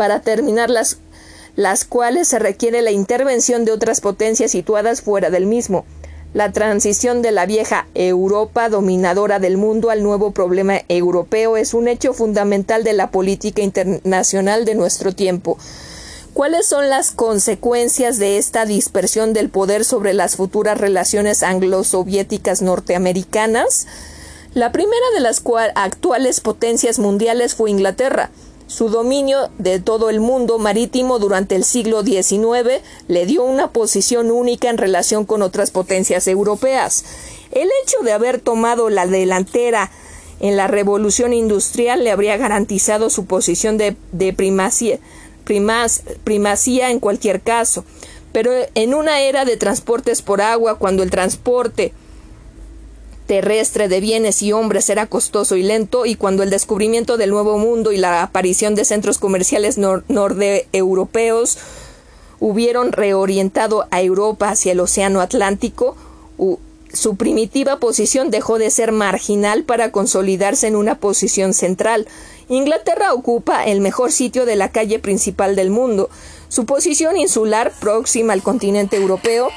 [0.00, 5.84] para terminar las, cuales se requiere la intervención de otras potencias situadas fuera del mismo.
[6.32, 11.86] La transición de la vieja Europa dominadora del mundo al nuevo problema europeo es un
[11.86, 15.58] hecho fundamental de la política internacional de nuestro tiempo.
[16.32, 23.86] ¿Cuáles son las consecuencias de esta dispersión del poder sobre las futuras relaciones anglo-soviéticas norteamericanas?
[24.54, 25.42] La primera de las
[25.74, 28.30] actuales potencias mundiales fue Inglaterra.
[28.70, 34.30] Su dominio de todo el mundo marítimo durante el siglo XIX le dio una posición
[34.30, 37.04] única en relación con otras potencias europeas.
[37.50, 39.90] El hecho de haber tomado la delantera
[40.38, 43.96] en la revolución industrial le habría garantizado su posición de,
[44.32, 45.00] primacía,
[46.90, 47.84] en cualquier caso.
[48.30, 51.92] Pero en una era de transportes por agua, cuando el transporte
[53.30, 57.58] terrestre de bienes y hombres era costoso y lento, y cuando el descubrimiento del Nuevo
[57.58, 61.56] Mundo y la aparición de centros comerciales norte-europeos
[62.40, 65.94] hubieron reorientado a Europa hacia el Océano Atlántico,
[66.92, 72.08] su primitiva posición dejó de ser marginal para consolidarse en una posición central.
[72.48, 76.10] Inglaterra ocupa el mejor sitio de la calle principal del mundo.
[76.48, 79.50] Su posición insular, próxima al continente europeo,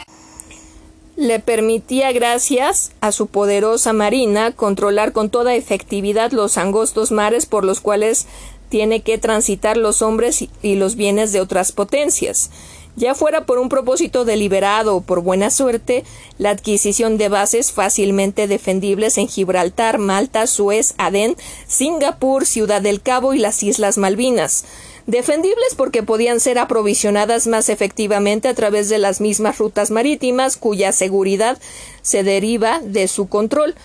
[1.23, 7.63] le permitía, gracias a su poderosa marina, controlar con toda efectividad los angostos mares por
[7.63, 8.27] los cuales
[8.69, 12.51] tiene que transitar los hombres y los bienes de otras potencias.
[12.95, 16.03] Ya fuera por un propósito deliberado o por buena suerte,
[16.37, 21.35] la adquisición de bases fácilmente defendibles en Gibraltar, Malta, Suez, Adén,
[21.67, 24.65] Singapur, Ciudad del Cabo y las Islas Malvinas
[25.07, 30.91] defendibles porque podían ser aprovisionadas más efectivamente a través de las mismas rutas marítimas cuya
[30.91, 31.57] seguridad
[32.01, 33.75] se deriva de su control.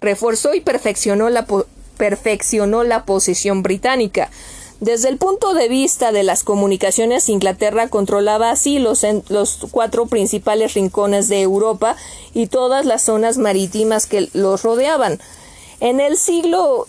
[0.00, 1.46] Reforzó y perfeccionó la,
[1.96, 4.30] perfeccionó la posición británica.
[4.80, 10.74] Desde el punto de vista de las comunicaciones, Inglaterra controlaba así los, los, cuatro principales
[10.74, 11.96] rincones de Europa
[12.34, 15.18] y todas las zonas marítimas que los rodeaban.
[15.80, 16.88] En el siglo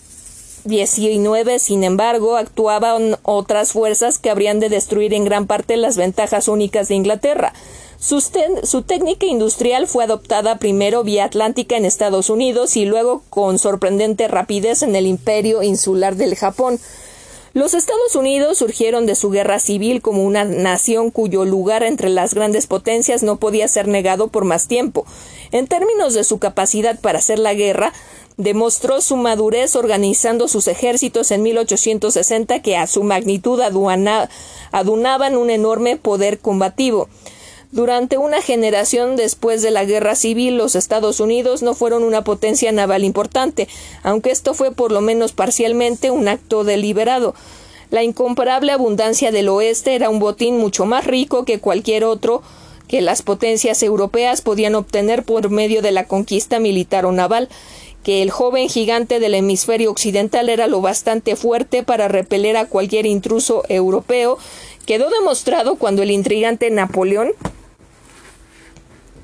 [0.64, 6.48] 19, sin embargo, actuaban otras fuerzas que habrían de destruir en gran parte las ventajas
[6.48, 7.52] únicas de Inglaterra.
[7.98, 13.58] Su, su, técnica industrial fue adoptada primero vía atlántica en Estados Unidos y luego con
[13.58, 16.78] sorprendente rapidez en el imperio insular del Japón.
[17.54, 22.34] Los Estados Unidos surgieron de su guerra civil como una nación cuyo lugar entre las
[22.34, 25.04] grandes potencias no podía ser negado por más tiempo.
[25.50, 27.92] En términos de su capacidad para hacer la guerra,
[28.38, 35.96] demostró su madurez organizando sus ejércitos en 1860 que a su magnitud adunaban un enorme
[35.96, 37.08] poder combativo.
[37.72, 42.72] Durante una generación después de la guerra civil, los Estados Unidos no fueron una potencia
[42.72, 43.68] naval importante,
[44.02, 47.34] aunque esto fue por lo menos parcialmente un acto deliberado.
[47.90, 52.42] La incomparable abundancia del oeste era un botín mucho más rico que cualquier otro
[52.86, 57.48] que las potencias europeas podían obtener por medio de la conquista militar o naval
[58.08, 63.04] que el joven gigante del hemisferio occidental era lo bastante fuerte para repeler a cualquier
[63.04, 64.38] intruso europeo,
[64.86, 67.32] quedó demostrado cuando el intrigante Napoleón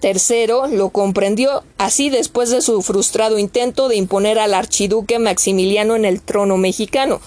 [0.02, 6.04] III lo comprendió así después de su frustrado intento de imponer al archiduque Maximiliano en
[6.04, 7.22] el trono mexicano.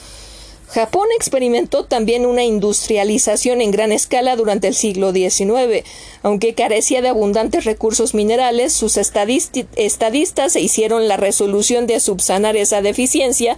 [0.69, 5.85] Japón experimentó también una industrialización en gran escala durante el siglo XIX.
[6.23, 12.81] Aunque carecía de abundantes recursos minerales, sus estadistas se hicieron la resolución de subsanar esa
[12.81, 13.55] deficiencia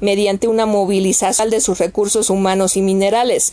[0.00, 3.52] mediante una movilización de sus recursos humanos y minerales.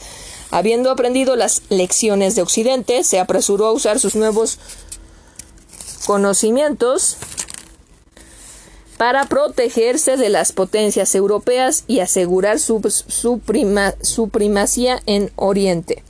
[0.52, 4.60] Habiendo aprendido las lecciones de Occidente, se apresuró a usar sus nuevos
[6.06, 7.18] conocimientos
[9.00, 13.42] para protegerse de las potencias europeas y asegurar su, su,
[14.02, 16.04] su primacía en Oriente.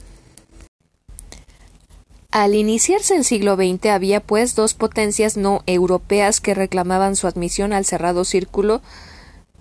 [2.32, 7.72] Al iniciarse el siglo XX había pues dos potencias no europeas que reclamaban su admisión
[7.72, 8.82] al cerrado círculo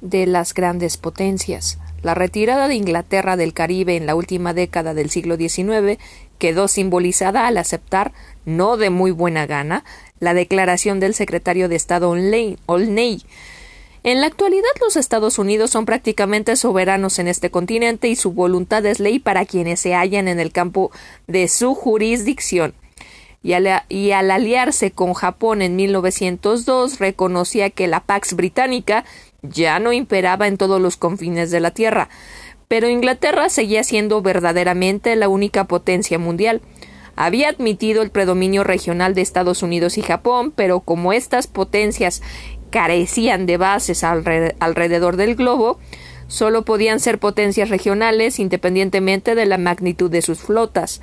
[0.02, 1.78] de las grandes potencias.
[2.02, 6.00] La retirada de Inglaterra del Caribe en la última década del siglo XIX
[6.39, 8.12] quedó simbolizada al aceptar,
[8.45, 9.84] no de muy buena gana,
[10.19, 13.23] la declaración del secretario de Estado Olney.
[14.02, 18.86] En la actualidad los Estados Unidos son prácticamente soberanos en este continente y su voluntad
[18.86, 20.91] es ley para quienes se hallan en el campo
[21.28, 22.73] de su jurisdicción.
[23.43, 29.06] Y al, aliarse con Japón en 1902 reconocía que la Pax Británica
[29.41, 32.10] ya no imperaba en todos los confines de la Tierra,
[32.69, 36.62] pero Inglaterra seguía siendo verdaderamente la única potencia mundial
[37.17, 42.21] había admitido el predominio regional de Estados Unidos y Japón, pero como estas potencias
[42.69, 45.79] carecían de bases alrededor del globo,
[46.29, 51.01] solo podían ser potencias regionales independientemente de la magnitud de sus flotas.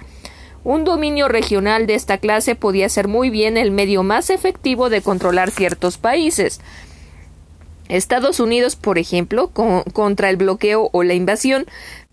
[0.64, 5.02] Un dominio regional de esta clase podía ser muy bien el medio más efectivo de
[5.02, 6.62] controlar ciertos países.
[7.88, 9.50] Estados Unidos, por ejemplo,
[9.92, 11.66] contra el bloqueo o la invasión,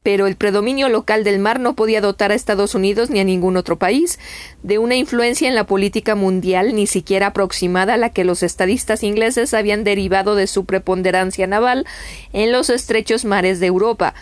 [0.03, 3.55] pero el predominio local del mar no podía dotar a Estados Unidos ni a ningún
[3.55, 4.19] otro país
[4.61, 9.01] de una influencia en la política mundial ni siquiera aproximada a la que los estadistas
[9.01, 11.85] ingleses habían derivado de su preponderancia naval
[12.33, 14.13] en los estrechos mares de Europa.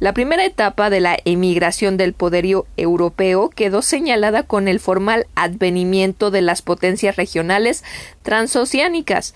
[0.00, 6.30] La primera etapa de la emigración del poderío europeo quedó señalada con el formal advenimiento
[6.30, 7.84] de las potencias regionales
[8.22, 9.34] transoceánicas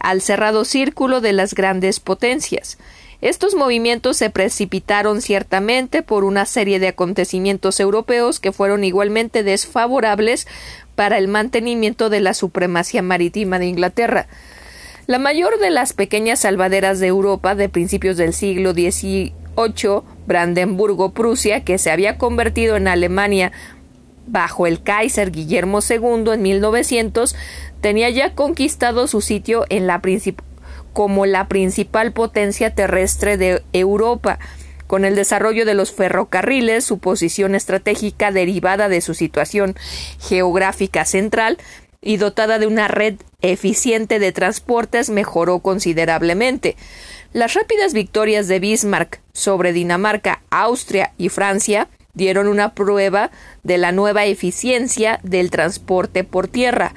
[0.00, 2.78] al cerrado círculo de las grandes potencias.
[3.20, 10.46] Estos movimientos se precipitaron ciertamente por una serie de acontecimientos europeos que fueron igualmente desfavorables
[10.94, 14.26] para el mantenimiento de la supremacía marítima de Inglaterra.
[15.06, 19.32] La mayor de las pequeñas salvaderas de Europa de principios del siglo XVIII,
[20.26, 23.52] Brandenburgo-Prusia, que se había convertido en Alemania
[24.26, 27.36] bajo el Kaiser Guillermo II en 1900,
[27.80, 29.86] tenía ya conquistado su sitio en
[30.92, 34.38] como la principal potencia terrestre de Europa.
[34.86, 39.74] Con el desarrollo de los ferrocarriles, su posición estratégica derivada de su situación
[40.20, 41.58] geográfica central
[42.00, 46.76] y dotada de una red eficiente de transportes mejoró considerablemente.
[47.32, 53.30] Las rápidas victorias de Bismarck sobre Dinamarca, Austria y Francia dieron una prueba
[53.62, 56.94] de la nueva eficiencia del transporte por tierra.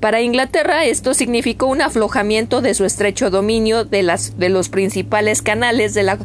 [0.00, 5.42] Para Inglaterra esto significó un aflojamiento de su estrecho dominio de, las, de los principales
[5.42, 6.16] canales de,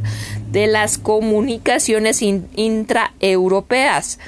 [0.51, 4.19] de las comunicaciones intraeuropeas.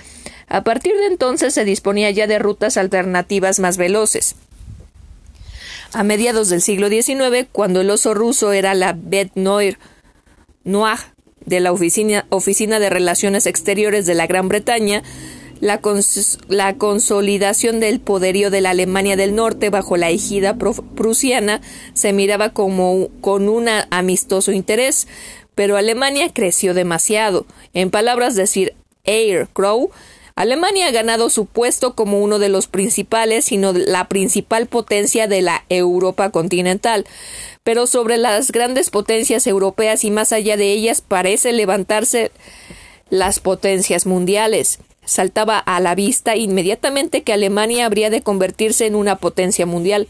[0.47, 4.35] A partir de entonces se disponía ya de rutas alternativas más veloces.
[5.93, 9.77] A mediados del siglo XIX, cuando el oso ruso era la Bête Noire
[11.45, 15.03] de la Oficina, Oficina de Relaciones Exteriores de la Gran Bretaña,
[15.59, 15.79] la,
[16.77, 21.61] consolidación del poderío de la Alemania del Norte bajo la ejida prusiana
[21.93, 25.07] se miraba como con un amistoso interés,
[25.55, 27.45] pero Alemania creció demasiado.
[27.73, 29.91] En palabras de Sir Eyre Crow,
[30.35, 35.41] Alemania ha ganado su puesto como uno de los principales, sino la principal potencia de
[35.41, 37.05] la Europa continental.
[37.63, 42.31] Pero sobre las grandes potencias europeas y más allá de ellas parece levantarse
[43.09, 49.17] las potencias mundiales saltaba a la vista inmediatamente que Alemania habría de convertirse en una
[49.17, 50.07] potencia mundial.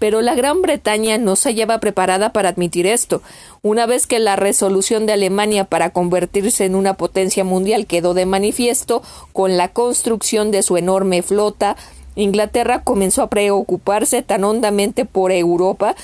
[0.00, 3.22] Pero la Gran Bretaña no se hallaba preparada para admitir esto.
[3.62, 8.26] Una vez que la resolución de Alemania para convertirse en una potencia mundial quedó de
[8.26, 11.76] manifiesto con la construcción de su enorme flota,
[12.16, 15.94] Inglaterra comenzó a preocuparse tan hondamente por Europa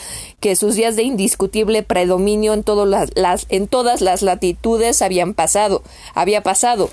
[0.40, 5.82] que sus días de indiscutible predominio en, todas las, en todas las latitudes habían pasado,
[6.14, 6.90] había pasado.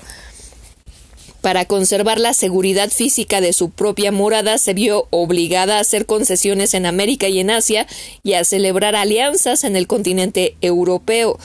[1.44, 6.72] Para conservar la seguridad física de su propia morada, se vio obligada a hacer concesiones
[6.72, 7.86] en América y en Asia
[8.22, 11.38] y a celebrar alianzas en el continente europeo.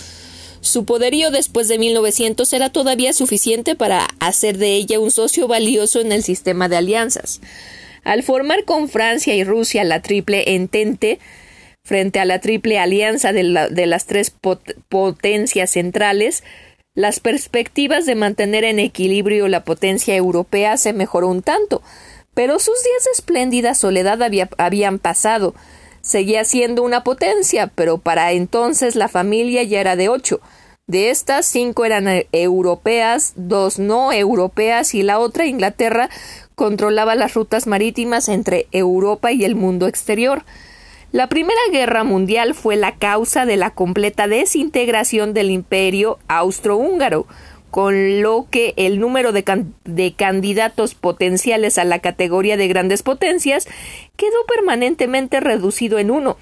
[0.62, 6.00] Su poderío después de 1900 era todavía suficiente para hacer de ella un socio valioso
[6.00, 7.42] en el sistema de alianzas.
[8.06, 11.20] Al formar con Francia y Rusia la triple entente,
[11.84, 14.32] frente a la triple alianza de, las tres
[14.88, 16.46] potencias centrales,
[17.00, 21.82] las perspectivas de mantener en equilibrio la potencia europea se mejoró un tanto,
[22.34, 24.20] pero sus días de espléndida soledad
[24.58, 25.56] habían pasado.
[26.02, 30.41] Seguía siendo una potencia, pero para entonces la familia ya era de ocho.
[30.88, 36.10] De estas, cinco eran eh, europeas, dos no europeas y la otra, Inglaterra,
[36.56, 40.43] controlaba las rutas marítimas entre Europa y el mundo exterior.
[41.12, 47.26] La Primera Guerra Mundial fue la causa de la completa desintegración del imperio austrohúngaro,
[47.72, 49.43] con lo que el número de,
[49.86, 53.68] de, candidatos potenciales a la categoría de grandes potencias
[54.18, 56.38] quedó permanentemente reducido en uno.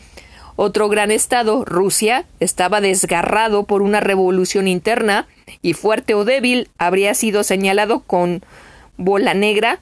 [0.58, 5.28] Otro gran estado, Rusia, estaba desgarrado por una revolución interna
[5.62, 8.44] y fuerte o débil habría sido señalado con
[8.98, 9.80] bola negra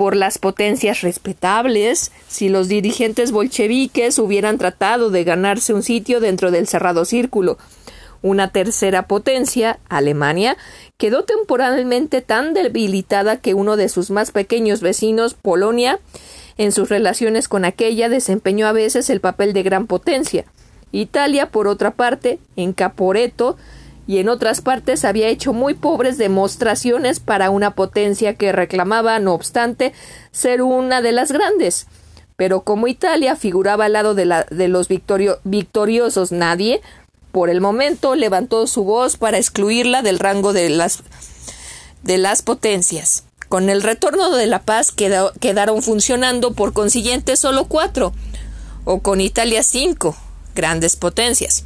[0.00, 6.50] por las potencias respetables si los dirigentes bolcheviques hubieran tratado de ganarse un sitio dentro
[6.50, 7.58] del cerrado círculo.
[8.22, 10.56] Una tercera potencia, Alemania,
[10.96, 15.98] quedó temporalmente tan debilitada que uno de sus más pequeños vecinos, Polonia,
[16.56, 20.46] en sus relaciones con aquella desempeñó a veces el papel de gran potencia.
[20.92, 23.58] Italia, por otra parte, en Caporeto
[24.10, 29.34] y en otras partes había hecho muy pobres demostraciones para una potencia que reclamaba, no
[29.34, 29.92] obstante,
[30.32, 31.86] ser una de las grandes.
[32.34, 34.26] Pero como Italia figuraba al lado de,
[34.66, 36.80] los victoriosos nadie,
[37.30, 43.22] por el momento levantó su voz para excluirla del rango de las potencias.
[43.48, 48.12] Con el retorno de la paz quedaron funcionando por consiguiente solo cuatro,
[48.84, 50.16] o con Italia cinco,
[50.56, 51.64] grandes potencias.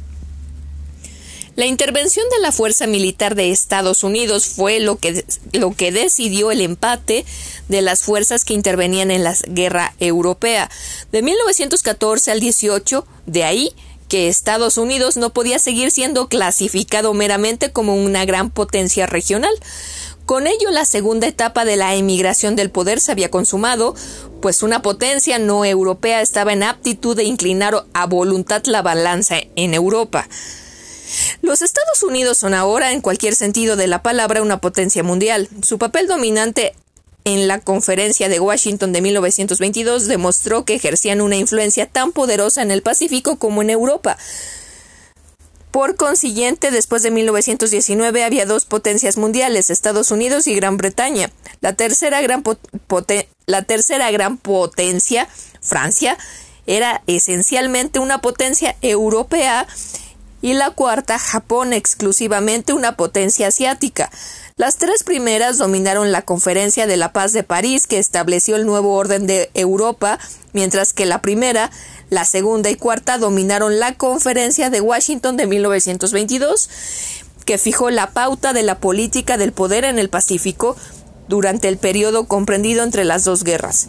[1.55, 6.51] La intervención de la fuerza militar de Estados Unidos fue lo que, lo que decidió
[6.51, 7.25] el empate
[7.69, 10.69] de las fuerzas que intervenían en la guerra europea.
[11.13, 13.73] De 1914 al 18, de ahí
[14.09, 19.53] que Estados Unidos no podía seguir siendo clasificado meramente como una gran potencia regional.
[20.25, 23.95] Con ello, la segunda etapa de la emigración del poder se había consumado,
[24.41, 29.73] pues una potencia no europea estaba en aptitud de inclinar a voluntad la balanza en
[29.73, 30.27] Europa.
[31.41, 35.49] Los Estados Unidos son ahora, en cualquier sentido de la palabra, una potencia mundial.
[35.61, 36.73] Su papel dominante
[37.25, 42.71] en la conferencia de Washington de 1922 demostró que ejercían una influencia tan poderosa en
[42.71, 44.17] el Pacífico como en Europa.
[45.71, 51.31] Por consiguiente, después de 1919 había dos potencias mundiales, Estados Unidos y Gran Bretaña.
[51.59, 52.43] La tercera gran,
[53.45, 55.27] la tercera gran potencia,
[55.59, 56.17] Francia,
[56.65, 59.67] era esencialmente una potencia europea
[60.45, 64.11] y la cuarta, Japón, exclusivamente una potencia asiática.
[64.57, 68.93] Las tres primeras dominaron la Conferencia de la Paz de París, que estableció el nuevo
[68.93, 70.19] orden de Europa,
[70.53, 71.71] mientras que la primera,
[72.11, 76.69] la segunda y cuarta dominaron la Conferencia de Washington de 1922,
[77.43, 80.75] que fijó la pauta de la política del poder en el Pacífico
[81.27, 83.87] durante el periodo comprendido entre las dos guerras.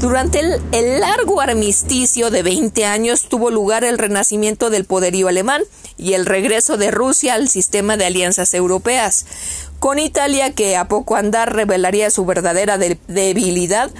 [0.00, 5.62] Durante el, largo armisticio de 20 años tuvo lugar el renacimiento del poderío alemán
[5.98, 9.26] y el regreso de Rusia al sistema de alianzas europeas
[9.78, 13.90] con Italia, que a poco andar revelaría su verdadera debilidad,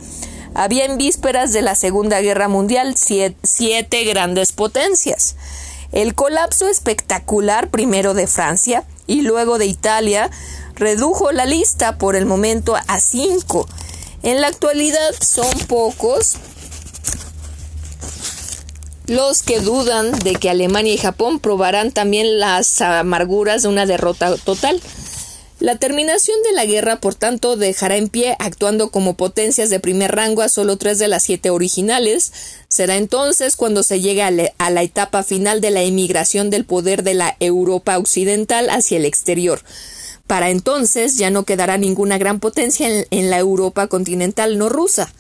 [0.55, 5.37] había en vísperas de la Segunda Guerra Mundial siete, grandes potencias.
[5.91, 10.31] El colapso espectacular primero de Francia y luego de Italia
[10.81, 13.69] redujo la lista por el momento a cinco.
[14.23, 16.35] En la actualidad son pocos
[19.07, 24.37] los que dudan de que Alemania y Japón probarán también las amarguras de una derrota
[24.37, 24.81] total.
[25.59, 30.13] La terminación de la guerra, por tanto, dejará en pie, actuando como potencias de primer
[30.13, 32.33] rango a solo tres de las siete originales.
[32.69, 37.13] Será entonces cuando se llegue a, la etapa final de la emigración del poder de
[37.13, 39.61] la Europa occidental hacia el exterior.
[40.31, 45.13] Para entonces ya no quedará ninguna gran potencia en la Europa continental no rusa.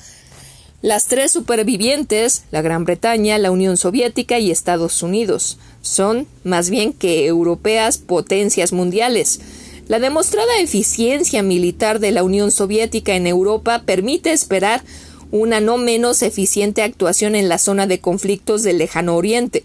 [0.82, 6.92] Las tres supervivientes, la Gran Bretaña, la Unión Soviética y Estados Unidos, son, más bien
[6.92, 9.40] que europeas, potencias mundiales.
[9.88, 14.84] La demostrada eficiencia militar de la Unión Soviética en Europa permite esperar
[15.32, 19.64] una no menos eficiente actuación en la zona de conflictos del lejano Oriente.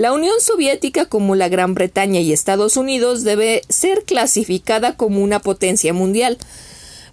[0.00, 5.40] La Unión Soviética, como la Gran Bretaña y Estados Unidos, debe ser clasificada como una
[5.40, 6.38] potencia mundial.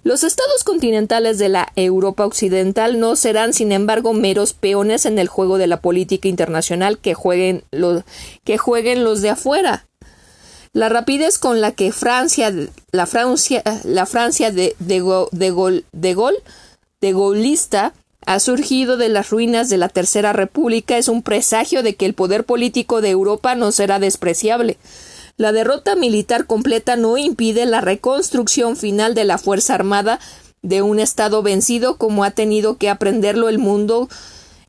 [0.04, 5.28] Los estados continentales de la Europa occidental no serán, sin embargo, meros peones en el
[5.28, 8.04] juego de la política internacional que jueguen los,
[8.44, 9.86] que jueguen los de afuera.
[10.72, 12.50] La rapidez con la que Francia,
[12.90, 16.16] la Francia, la Francia de, de, de, de
[17.02, 17.92] de golista,
[18.28, 22.12] ha surgido de las ruinas de la Tercera República es un presagio de que el
[22.12, 24.76] poder político de Europa no será despreciable.
[25.38, 30.20] La derrota militar completa no impide la reconstrucción final de la Fuerza Armada
[30.60, 34.10] de un Estado vencido como ha tenido que aprenderlo el mundo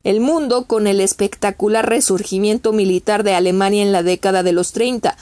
[0.04, 5.18] el mundo con el espectacular resurgimiento militar de Alemania en la década de los treinta.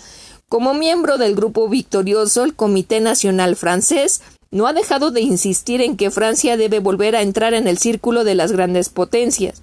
[0.49, 4.21] Como miembro del grupo victorioso, el Comité Nacional francés
[4.51, 8.25] no ha dejado de insistir en que Francia debe volver a entrar en el círculo
[8.25, 9.63] de las grandes potencias.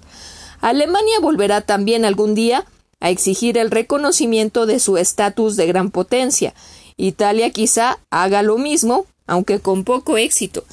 [0.60, 2.64] Alemania volverá también algún día
[3.00, 6.54] a exigir el reconocimiento de su estatus de gran potencia.
[6.96, 10.64] Italia quizá haga lo mismo, aunque con poco éxito.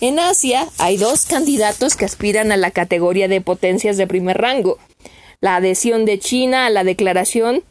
[0.00, 4.78] En Asia hay dos candidatos que aspiran a la categoría de potencias de primer rango.
[5.42, 7.62] la adhesión de China a la Declaración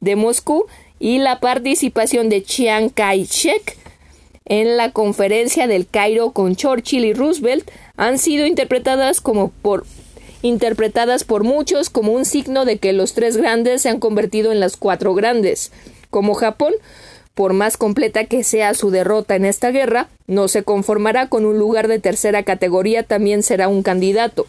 [0.00, 0.64] de Moscú
[0.98, 3.76] y la participación de Chiang Kai-shek
[4.48, 9.84] en la conferencia del Cairo con Churchill y Roosevelt han sido interpretadas como por
[10.42, 14.60] interpretadas por muchos como un signo de que los tres grandes se han convertido en
[14.60, 15.72] las cuatro grandes.
[16.10, 16.74] Como Japón,
[17.34, 21.58] por más completa que sea su derrota en esta guerra, no se conformará con un
[21.58, 24.46] lugar de tercera categoría, también será un candidato.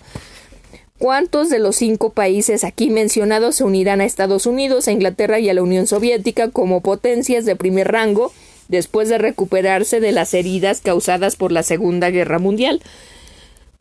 [1.00, 5.50] ¿Cuántos de los cinco países aquí mencionados se unirán a Estados Unidos, a Inglaterra y
[5.50, 8.32] a la Unión Soviética como potencias de primer rango
[8.70, 12.82] después de recuperarse de las heridas causadas por la Segunda Guerra Mundial?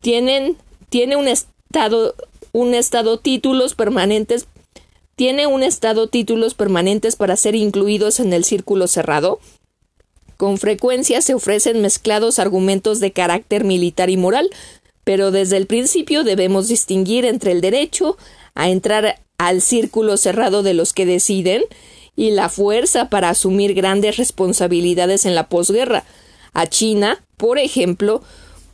[0.00, 0.56] Tienen,
[0.88, 2.16] tiene un estado,
[2.52, 4.48] un estado títulos permanentes
[5.18, 9.40] tiene un estado títulos permanentes para ser incluidos en el círculo cerrado.
[10.36, 14.48] Con frecuencia se ofrecen mezclados argumentos de carácter militar y moral,
[15.02, 18.16] pero desde el principio debemos distinguir entre el derecho
[18.54, 21.64] a entrar al círculo cerrado de los que deciden
[22.18, 26.02] y la fuerza para asumir grandes responsabilidades en la posguerra.
[26.52, 28.22] A China, por ejemplo,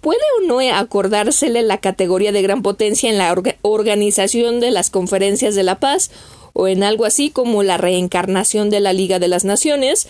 [0.01, 5.55] ¿Puede o no acordársele la categoría de gran potencia en la organización de las conferencias
[5.55, 6.11] de la paz
[6.53, 10.07] o en algo así como la reencarnación de la Liga de las Naciones?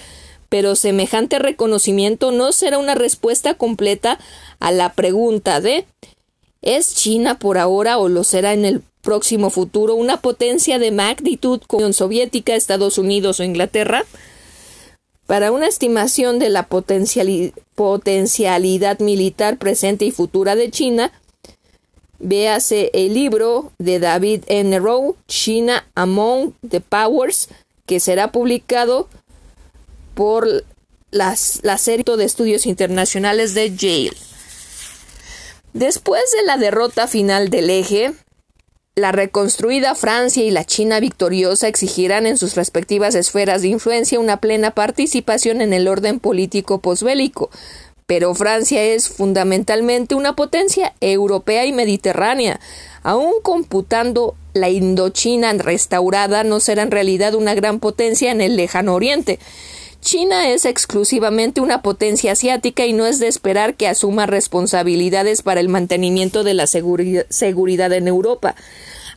[0.48, 4.18] Pero semejante reconocimiento no será una respuesta completa
[4.58, 5.84] a la pregunta de
[6.60, 11.62] ¿Es China por ahora o lo será en el próximo futuro una potencia de magnitud
[11.66, 14.04] como Unión Soviética, Estados Unidos o Inglaterra?
[15.26, 21.12] Para una estimación de la potencialidad militar presente y futura de China,
[22.18, 24.76] véase el libro de David N.
[24.80, 27.48] Rowe, China Among the Powers,
[27.86, 29.08] que será publicado
[30.14, 30.64] por
[31.10, 34.16] las, la serie de estudios internacionales de Yale.
[35.72, 38.14] Después de la derrota final del eje,
[38.96, 44.36] la reconstruida Francia y la China victoriosa exigirán en sus respectivas esferas de influencia una
[44.36, 47.50] plena participación en el orden político posbélico.
[48.06, 52.60] Pero Francia es fundamentalmente una potencia europea y mediterránea.
[53.02, 58.94] Aun computando la Indochina restaurada, no será en realidad una gran potencia en el lejano
[58.94, 59.40] oriente.
[60.04, 65.60] China es exclusivamente una potencia asiática y no es de esperar que asuma responsabilidades para
[65.60, 68.54] el mantenimiento de la seguridad en Europa.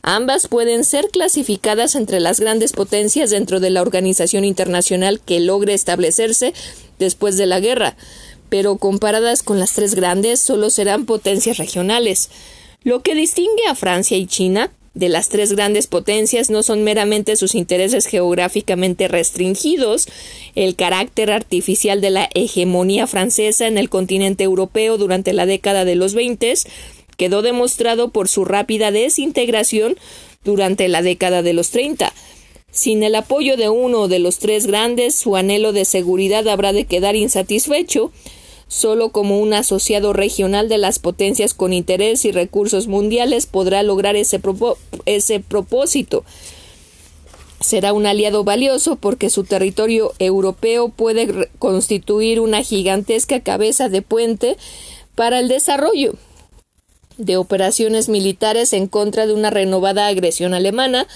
[0.00, 5.74] Ambas pueden ser clasificadas entre las grandes potencias dentro de la organización internacional que logre
[5.74, 6.54] establecerse
[6.98, 7.94] después de la guerra,
[8.48, 12.30] pero comparadas con las tres grandes solo serán potencias regionales.
[12.82, 17.36] Lo que distingue a Francia y China de las tres grandes potencias no son meramente
[17.36, 20.08] sus intereses geográficamente restringidos,
[20.56, 25.94] el carácter artificial de la hegemonía francesa en el continente europeo durante la década de
[25.94, 26.52] los 20
[27.16, 29.96] quedó demostrado por su rápida desintegración
[30.44, 32.12] durante la década de los 30.
[32.70, 36.86] Sin el apoyo de uno de los tres grandes, su anhelo de seguridad habrá de
[36.86, 38.12] quedar insatisfecho,
[38.68, 44.14] Solo como un asociado regional de las potencias con interés y recursos mundiales podrá lograr
[44.14, 44.40] ese,
[45.06, 46.24] ese propósito.
[47.60, 54.56] Será un aliado valioso porque su territorio europeo puede constituir una gigantesca cabeza de puente
[55.14, 56.14] para el desarrollo
[57.16, 61.08] de operaciones militares en contra de una renovada agresión alemana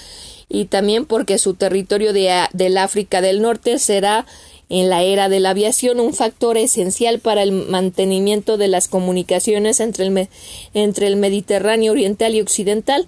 [0.49, 4.25] y también porque su territorio de, del África del Norte será
[4.69, 9.79] en la era de la aviación un factor esencial para el mantenimiento de las comunicaciones
[9.79, 10.29] entre el,
[10.73, 13.07] entre el Mediterráneo oriental y occidental.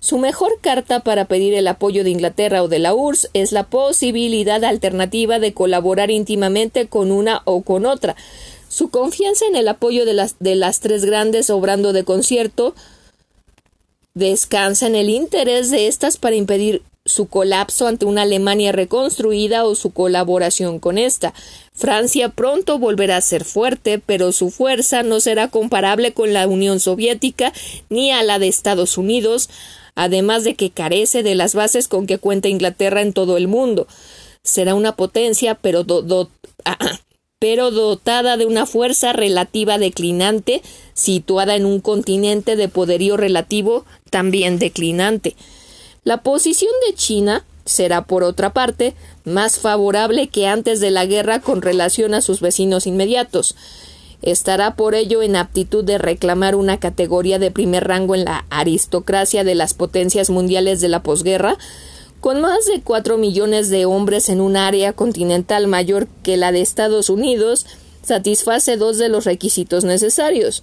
[0.00, 3.64] Su mejor carta para pedir el apoyo de Inglaterra o de la URSS es la
[3.64, 8.14] posibilidad alternativa de colaborar íntimamente con una o con otra.
[8.68, 12.74] Su confianza en el apoyo de las, de las tres grandes obrando de concierto
[14.14, 19.74] descansa en el interés de estas para impedir su colapso ante una Alemania reconstruida o
[19.74, 21.34] su colaboración con esta.
[21.74, 26.80] Francia pronto volverá a ser fuerte, pero su fuerza no será comparable con la Unión
[26.80, 27.52] Soviética
[27.90, 29.50] ni a la de Estados Unidos,
[29.94, 33.86] además de que carece de las bases con que cuenta Inglaterra en todo el mundo.
[34.42, 35.84] Será una potencia, pero,
[37.38, 40.62] pero dotada de una fuerza relativa declinante,
[40.94, 45.36] situada en un continente de poderío relativo también declinante.
[46.04, 48.94] La posición de China será, por otra parte,
[49.24, 53.56] más favorable que antes de la guerra con relación a sus vecinos inmediatos.
[54.20, 59.44] Estará por ello en aptitud de reclamar una categoría de primer rango en la aristocracia
[59.44, 61.56] de las potencias mundiales de la posguerra,
[62.20, 66.60] con más de cuatro millones de hombres en un área continental mayor que la de
[66.60, 67.64] Estados Unidos,
[68.02, 70.62] satisface dos de los requisitos necesarios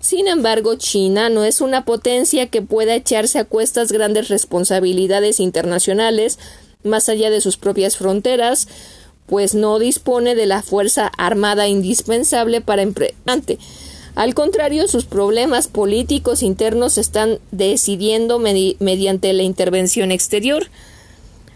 [0.00, 6.38] Sin embargo, China no es una potencia que pueda echarse a cuestas grandes responsabilidades internacionales
[6.84, 8.68] más allá de sus propias fronteras,
[9.26, 13.58] pues no dispone de la fuerza armada indispensable para emprenderte.
[14.14, 20.70] Al contrario, sus problemas políticos internos se están decidiendo mediante la intervención exterior.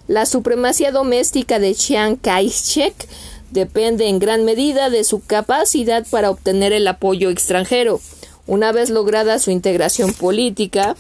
[0.06, 2.94] La supremacía doméstica de Chiang Kai-shek
[3.50, 8.00] depende en gran medida de su capacidad para obtener el apoyo extranjero.
[8.46, 10.96] Una vez lograda su integración política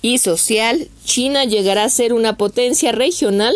[0.00, 3.54] y social, China llegará a ser una potencia regional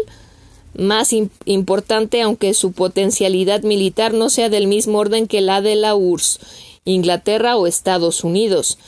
[0.76, 1.14] más
[1.44, 6.40] importante aunque su potencialidad militar no sea del mismo orden que la de la URSS,
[6.84, 8.78] Inglaterra o Estados Unidos.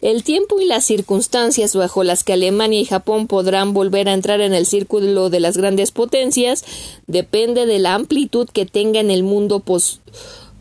[0.00, 4.40] El tiempo y las circunstancias bajo las que Alemania y Japón podrán volver a entrar
[4.40, 6.64] en el círculo de las grandes potencias
[7.06, 10.00] depende de la amplitud que tenga en el mundo post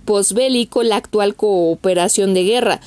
[0.06, 2.82] posbélico la actual cooperación de guerra,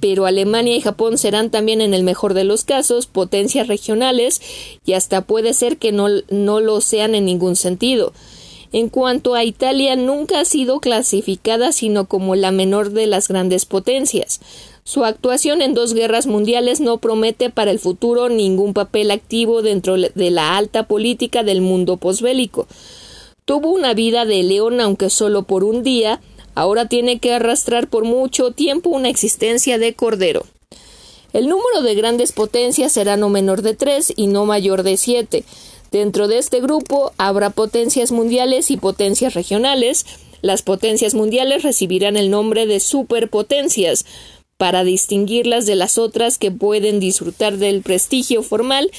[0.00, 4.40] pero Alemania y Japón serán también en el mejor de los casos potencias regionales
[4.84, 8.12] y hasta puede ser que no, no lo sean en ningún sentido.
[8.72, 13.66] En cuanto a Italia, nunca ha sido clasificada sino como la menor de las grandes
[13.66, 14.40] potencias.
[14.84, 19.96] Su actuación en dos guerras mundiales no promete para el futuro ningún papel activo dentro
[19.96, 22.66] de la alta política del mundo posbélico.
[23.44, 26.20] Tuvo una vida de león aunque solo por un día,
[26.54, 30.44] ahora tiene que arrastrar por mucho tiempo una existencia de cordero.
[31.32, 35.44] El número de grandes potencias será no menor de tres y no mayor de siete.
[35.92, 40.06] Dentro de este grupo habrá potencias mundiales y potencias regionales.
[40.42, 44.06] Las potencias mundiales recibirán el nombre de superpotencias,
[44.60, 48.90] para distinguirlas de las otras que pueden disfrutar del prestigio formal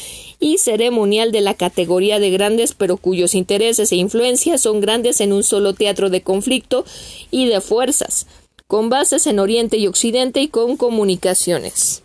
[0.41, 5.31] y ceremonial de la categoría de grandes pero cuyos intereses e influencias son grandes en
[5.31, 6.83] un solo teatro de conflicto
[7.29, 8.27] y de fuerzas,
[8.67, 12.03] con bases en Oriente y Occidente y con comunicaciones.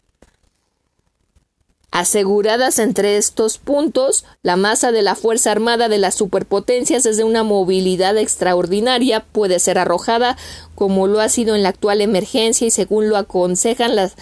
[1.97, 7.25] Aseguradas entre estos puntos, la masa de la Fuerza Armada de las superpotencias es de
[7.25, 10.37] una movilidad extraordinaria, puede ser arrojada
[10.75, 14.13] como lo ha sido en la actual emergencia y según lo aconsejan las,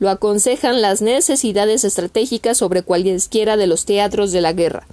[0.00, 4.88] lo aconsejan las necesidades estratégicas sobre cualquiera de los teatros de la guerra.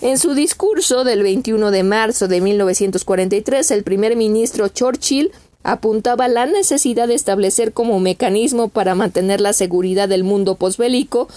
[0.00, 5.30] En su discurso del 21 de marzo de 1943, el primer ministro Churchill
[5.62, 11.28] apuntaba la necesidad de establecer como mecanismo para mantener la seguridad del mundo posbélico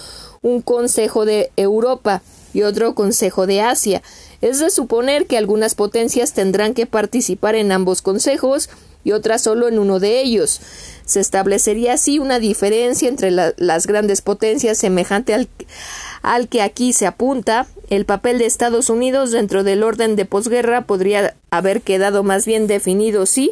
[0.42, 2.22] un Consejo de Europa
[2.54, 4.02] y otro Consejo de Asia.
[4.42, 8.70] Es de suponer que algunas potencias tendrán que participar en ambos consejos
[9.04, 10.62] y otras solo en uno de ellos.
[11.06, 15.48] Se establecería así una diferencia entre las grandes potencias semejante al,
[16.22, 17.68] al que aquí se apunta.
[17.90, 22.68] El papel de Estados Unidos dentro del orden de posguerra podría haber quedado más bien
[22.68, 23.52] definido si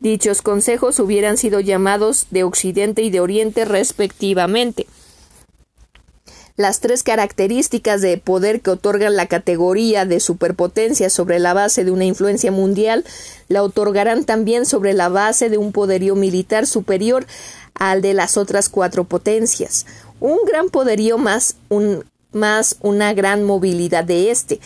[0.00, 4.86] Dichos consejos hubieran sido llamados de Occidente y de Oriente respectivamente.
[6.54, 11.90] Las tres características de poder que otorgan la categoría de superpotencia sobre la base de
[11.90, 13.04] una influencia mundial
[13.48, 17.26] la otorgarán también sobre la base de un poderío militar superior
[17.74, 19.84] al de las otras cuatro potencias.
[20.20, 24.60] Un gran poderío más, un, más una gran movilidad de éste.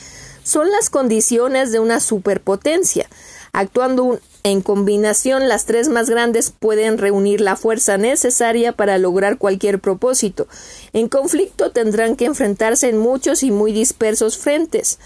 [0.44, 3.08] Son las condiciones de una superpotencia.
[3.52, 9.78] Actuando en combinación, las tres más grandes pueden reunir la fuerza necesaria para lograr cualquier
[9.78, 10.48] propósito.
[10.92, 14.98] En conflicto tendrán que enfrentarse en muchos y muy dispersos frentes.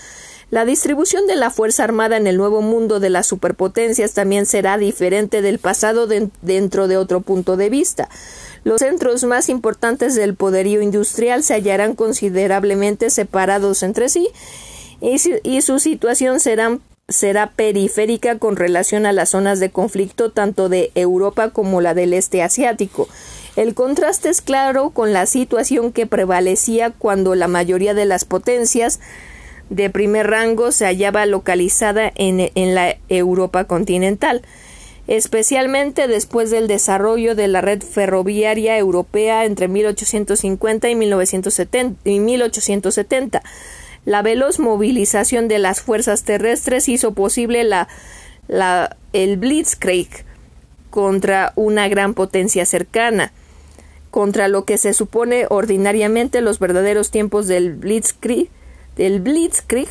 [0.48, 4.78] La distribución de la Fuerza Armada en el nuevo mundo de las superpotencias también será
[4.78, 8.08] diferente del pasado dentro de otro punto de vista.
[8.62, 14.28] Los centros más importantes del poderío industrial se hallarán considerablemente separados entre sí
[15.00, 20.90] y, su situación serán será periférica con relación a las zonas de conflicto tanto de
[20.96, 23.08] Europa como la del este asiático.
[23.54, 28.98] El contraste es claro con la situación que prevalecía cuando la mayoría de las potencias
[29.70, 34.42] de primer rango se hallaba localizada en, en la Europa continental,
[35.06, 43.44] especialmente después del desarrollo de la red ferroviaria europea entre 1850 y, 1970, y 1870
[44.06, 47.88] la veloz movilización de las fuerzas terrestres hizo posible la,
[48.48, 50.24] la, el Blitzkrieg
[50.90, 53.32] contra una gran potencia cercana,
[54.10, 58.48] contra lo que se supone ordinariamente los verdaderos tiempos del Blitzkrieg,
[58.96, 59.88] del Blitzkrieg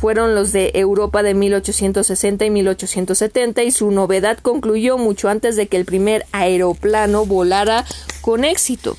[0.00, 5.66] fueron los de Europa de 1860 y 1870 y su novedad concluyó mucho antes de
[5.66, 7.84] que el primer aeroplano volara
[8.22, 8.96] con éxito.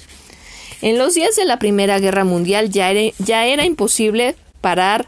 [0.82, 5.07] En los días de la Primera Guerra Mundial ya era, ya era imposible parar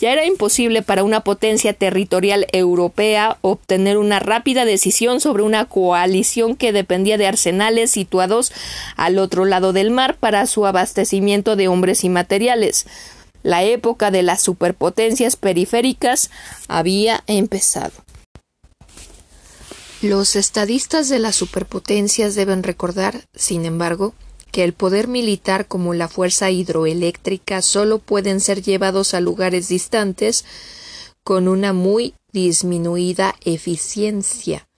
[0.00, 6.54] Ya era imposible para una potencia territorial europea obtener una rápida decisión sobre una coalición
[6.54, 8.52] que dependía de arsenales situados
[8.96, 12.86] al otro lado del mar para su abastecimiento de hombres y materiales.
[13.42, 16.30] La época de las superpotencias periféricas
[16.68, 17.92] había empezado.
[20.00, 24.14] Los estadistas de las superpotencias deben recordar, sin embargo,
[24.50, 30.44] que el poder militar como la fuerza hidroeléctrica solo pueden ser llevados a lugares distantes
[31.22, 34.68] con una muy disminuida eficiencia.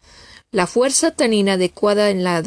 [0.50, 2.42] La fuerza tan inadecuada en la,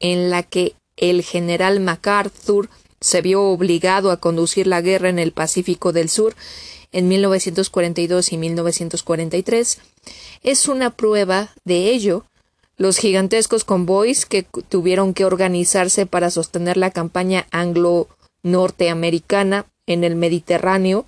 [0.00, 2.68] en la que el general MacArthur
[3.00, 6.34] se vio obligado a conducir la guerra en el Pacífico del Sur
[6.92, 9.78] en 1942 y 1943
[10.42, 12.24] es una prueba de ello
[12.76, 21.06] los gigantescos convoys que tuvieron que organizarse para sostener la campaña anglo-norteamericana en el Mediterráneo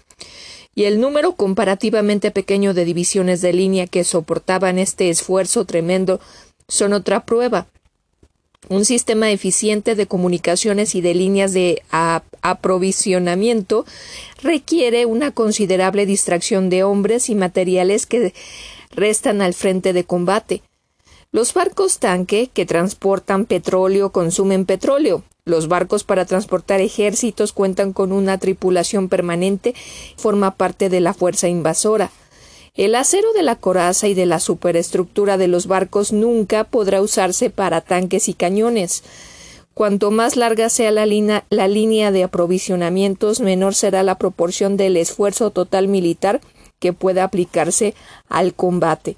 [0.75, 6.21] y el número comparativamente pequeño de divisiones de línea que soportaban este esfuerzo tremendo
[6.69, 7.67] son otra prueba.
[8.69, 11.83] Un sistema eficiente de comunicaciones y de líneas de
[12.41, 13.85] aprovisionamiento
[14.43, 18.33] requiere una considerable distracción de hombres y materiales que
[18.91, 20.63] restan al frente de combate.
[21.35, 25.25] Los barcos tanque que transportan petróleo consumen petróleo.
[25.45, 29.75] Los barcos para transportar ejércitos cuentan con una tripulación permanente,
[30.17, 32.13] forma parte de la fuerza invasora.
[32.75, 37.51] El acero de la coraza y de la superestructura de los barcos nunca podrá usarse
[37.51, 39.03] para tanques y cañones.
[39.75, 41.05] Cuanto más larga sea la,
[41.51, 46.41] la línea de aprovisionamientos, menor será la proporción del esfuerzo total militar
[46.79, 47.97] que pueda aplicarse
[48.29, 49.17] al combate.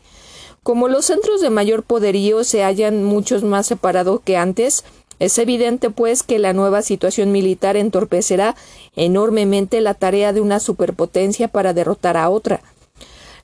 [0.67, 4.83] Como los centros de mayor poderío se hallan muchos más separados que antes,
[5.21, 8.57] es evidente, pues, que la nueva situación militar entorpecerá
[8.97, 12.63] enormemente la tarea de una superpotencia para derrotar a otra.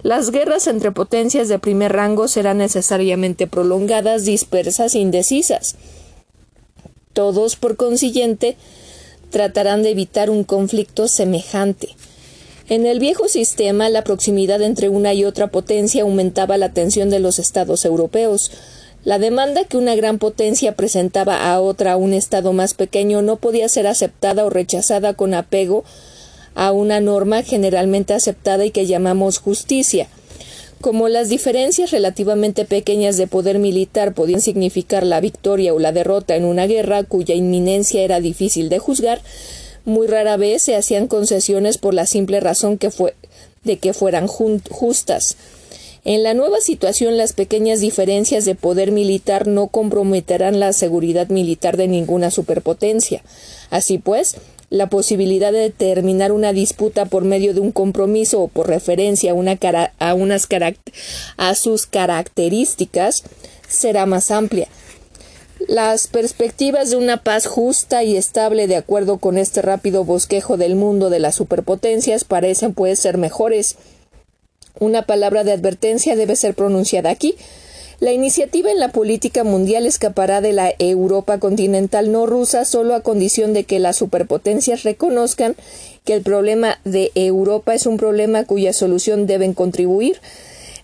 [0.03, 5.77] Las guerras entre potencias de primer rango serán necesariamente prolongadas, dispersas e indecisas.
[7.13, 8.57] Todos, por consiguiente,
[9.31, 11.95] tratarán de evitar un conflicto semejante.
[12.73, 17.21] En el viejo sistema, la proximidad entre una y otra potencia aumentaba la tensión de
[17.21, 18.51] los estados europeos.
[19.05, 23.69] La demanda que una gran potencia presentaba a otra, un estado más pequeño, no podía
[23.69, 25.85] ser aceptada o rechazada con apego
[26.55, 30.09] a una norma generalmente aceptada y que llamamos justicia.
[30.81, 36.37] Como las diferencias relativamente pequeñas de poder militar podían significar la victoria o la derrota
[36.37, 39.21] en una guerra cuya inminencia era difícil de juzgar,
[39.85, 42.79] muy rara vez se hacían concesiones por la simple razón
[43.65, 45.37] de que fueran justas.
[46.05, 51.77] En la nueva situación las pequeñas diferencias de poder militar no comprometerán la seguridad militar
[51.77, 53.23] de ninguna superpotencia.
[53.71, 54.37] Así pues,
[54.69, 59.35] la posibilidad de terminar una disputa por medio de un compromiso o por referencia a,
[59.35, 59.59] una
[59.99, 60.49] a, unas
[61.37, 63.23] a sus características
[63.69, 64.67] será más amplia.
[65.73, 70.77] Las perspectivas de una paz justa y estable de acuerdo con este rápido bosquejo del
[70.77, 73.77] mundo de las superpotencias parecen pues ser mejores.
[74.79, 77.37] Una palabra de advertencia debe ser pronunciada aquí.
[78.01, 83.01] La iniciativa en la política mundial escapará de la Europa continental no rusa solo a
[83.01, 85.57] condición de que las superpotencias reconozcan
[86.05, 90.21] que el problema de Europa es un problema cuya solución deben contribuir.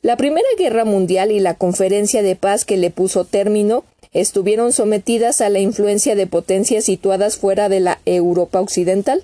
[0.01, 5.41] La Primera Guerra Mundial y la Conferencia de Paz que le puso término estuvieron sometidas
[5.41, 9.23] a la influencia de potencias situadas fuera de la Europa occidental.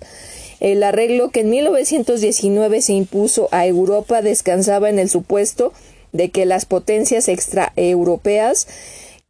[0.61, 5.73] El arreglo que en 1919 se impuso a Europa descansaba en el supuesto
[6.13, 8.69] de que las potencias extraeuropeas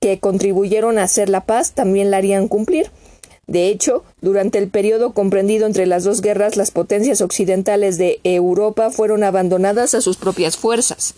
[0.01, 2.91] que contribuyeron a hacer la paz también la harían cumplir.
[3.47, 8.91] De hecho, durante el periodo comprendido entre las dos guerras, las potencias occidentales de Europa
[8.91, 11.15] fueron abandonadas a sus propias fuerzas.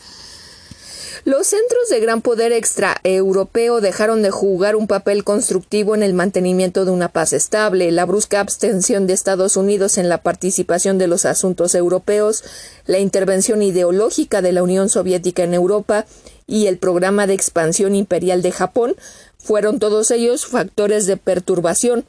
[1.27, 6.85] Los centros de gran poder extraeuropeo dejaron de jugar un papel constructivo en el mantenimiento
[6.85, 7.91] de una paz estable.
[7.91, 12.45] La brusca abstención de Estados Unidos en la participación de los asuntos europeos,
[12.87, 16.07] la intervención ideológica de la Unión Soviética en Europa
[16.47, 18.95] y el programa de expansión imperial de Japón
[19.37, 22.05] fueron todos ellos factores de perturbación.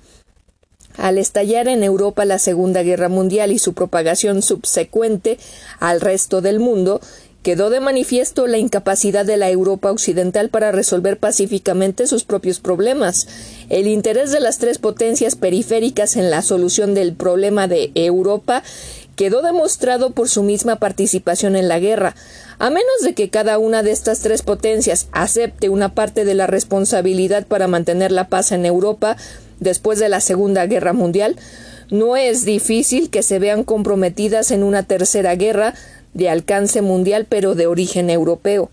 [0.96, 5.38] Al estallar en Europa la Segunda Guerra Mundial y su propagación subsecuente
[5.80, 7.02] al resto del mundo,
[7.48, 13.26] quedó de manifiesto la incapacidad de la Europa occidental para resolver pacíficamente sus propios problemas.
[13.70, 18.64] El interés de las tres potencias periféricas en la solución del problema de Europa
[19.16, 22.16] quedó demostrado por su misma participación en la guerra.
[22.60, 26.48] A menos de que cada una de estas tres potencias acepte una parte de la
[26.48, 29.16] responsabilidad para mantener la paz en Europa
[29.62, 31.38] después de la Segunda Guerra Mundial,
[31.90, 35.74] no es difícil que se vean comprometidas en una tercera guerra
[36.14, 38.70] de alcance mundial pero de origen europeo.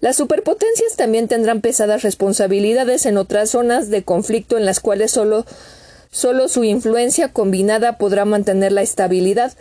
[0.00, 5.46] Las superpotencias también tendrán pesadas responsabilidades en otras zonas de conflicto en las cuales solo,
[6.10, 9.54] solo su influencia combinada podrá mantener la estabilidad.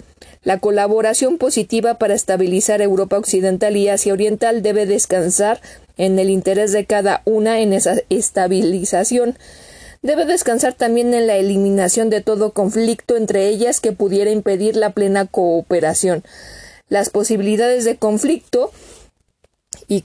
[0.44, 5.62] La colaboración positiva para estabilizar Europa Occidental y Asia Oriental debe descansar
[5.96, 9.38] en el interés de cada una en esa estabilización.
[10.02, 14.90] Debe descansar también en la eliminación de todo conflicto entre ellas que pudiera impedir la
[14.90, 16.24] plena cooperación.
[16.90, 18.72] Las posibilidades de conflicto
[19.88, 20.04] y,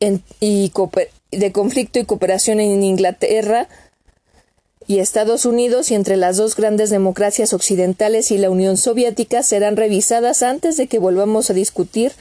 [0.00, 3.68] de conflicto y cooperación en Inglaterra
[4.86, 9.76] y Estados Unidos y entre las dos grandes democracias occidentales y la Unión Soviética serán
[9.76, 12.12] revisadas antes de que volvamos a discutir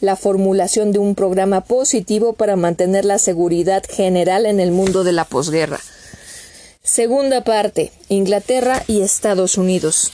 [0.00, 5.12] la formulación de un programa positivo para mantener la seguridad general en el mundo de
[5.12, 5.80] la posguerra.
[6.82, 7.92] Segunda parte.
[8.08, 10.12] Inglaterra y Estados Unidos.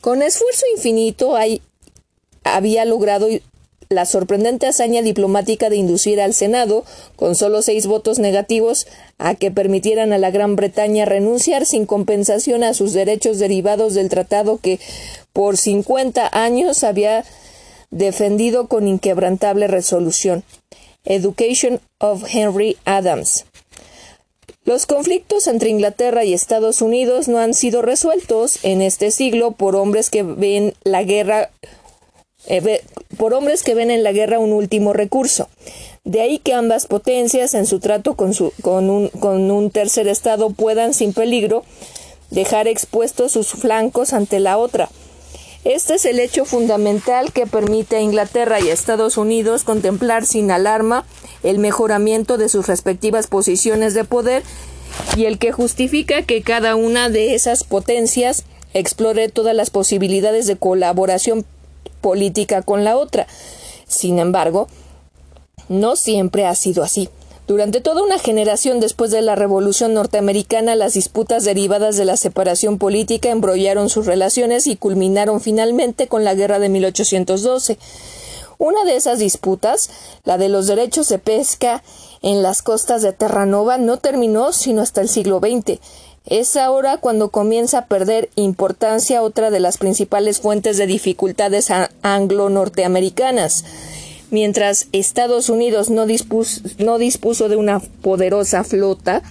[0.00, 1.62] Con esfuerzo infinito hay,
[2.44, 3.28] había logrado
[3.88, 6.84] la sorprendente hazaña diplomática de inducir al Senado,
[7.16, 8.86] con solo seis votos negativos,
[9.18, 14.08] a que permitieran a la Gran Bretaña renunciar sin compensación a sus derechos derivados del
[14.08, 14.78] tratado que
[15.32, 17.24] por cincuenta años había
[17.90, 20.44] defendido con inquebrantable resolución.
[21.04, 23.44] Education of Henry Adams.
[24.64, 29.74] Los conflictos entre Inglaterra y Estados Unidos no han sido resueltos en este siglo por
[29.74, 31.50] hombres que ven la guerra
[32.50, 32.82] eh,
[33.16, 35.48] por hombres que ven en la guerra un último recurso.
[36.02, 38.32] De ahí que ambas potencias, en su trato con,
[38.90, 41.64] un, con un tercer Estado, puedan sin peligro
[42.30, 44.88] dejar expuestos sus flancos ante la otra.
[45.62, 50.50] Este es el hecho fundamental que permite a Inglaterra y a Estados Unidos contemplar sin
[50.50, 51.04] alarma
[51.44, 54.42] el mejoramiento de sus respectivas posiciones de poder
[55.16, 58.44] y el que justifica que cada una de esas potencias
[58.74, 61.44] explore todas las posibilidades de colaboración
[62.00, 63.26] política con la otra.
[63.86, 64.68] Sin embargo,
[65.68, 67.08] no siempre ha sido así.
[67.50, 72.78] Durante toda una generación después de la Revolución norteamericana, las disputas derivadas de la separación
[72.78, 77.76] política embrollaron sus relaciones y culminaron finalmente con la Guerra de 1812.
[78.58, 79.90] Una de esas disputas,
[80.22, 81.82] la de los derechos de pesca
[82.22, 85.80] en las costas de Terranova, no terminó sino hasta el siglo XX.
[86.26, 91.70] Es ahora cuando comienza a perder importancia otra de las principales fuentes de dificultades
[92.02, 93.64] anglo-norteamericanas.
[94.30, 99.22] Mientras Estados Unidos no dispuso, de una poderosa flota,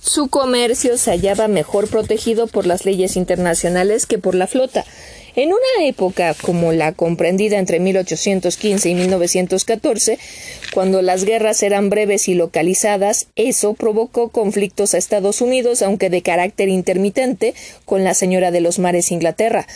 [0.00, 4.84] su comercio se hallaba mejor protegido por las leyes internacionales que por la flota.
[5.36, 10.18] En una época como la comprendida entre 1815 y 1914,
[10.74, 16.22] cuando las guerras eran breves y localizadas, eso provocó conflictos a Estados Unidos, aunque de
[16.22, 17.54] carácter intermitente,
[17.84, 19.66] con la señora de los mares Inglaterra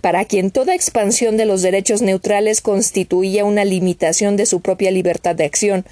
[0.00, 5.36] para quien toda expansión de los derechos neutrales constituía una limitación de su propia libertad
[5.36, 5.84] de acción.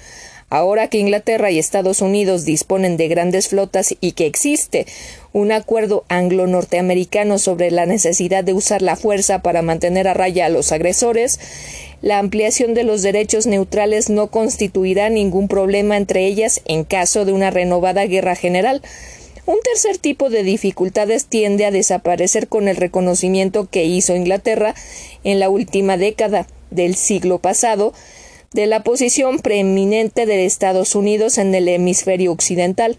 [0.49, 4.87] Ahora que Inglaterra y Estados Unidos disponen de grandes flotas y que existe
[5.33, 10.49] un acuerdo anglo-norteamericano sobre la necesidad de usar la fuerza para mantener a raya a
[10.49, 11.39] los agresores,
[12.01, 17.33] la ampliación de los derechos neutrales no constituirá ningún problema entre ellas en caso de
[17.33, 18.81] una renovada guerra general.
[19.45, 24.75] Un tercer tipo de dificultades tiende a desaparecer con el reconocimiento que hizo Inglaterra
[25.23, 27.93] en la última década del siglo pasado
[28.53, 32.97] de la posición preeminente de Estados Unidos en el hemisferio occidental.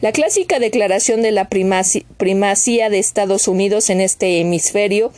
[0.00, 5.12] La clásica declaración de la primacía de Estados Unidos en este hemisferio,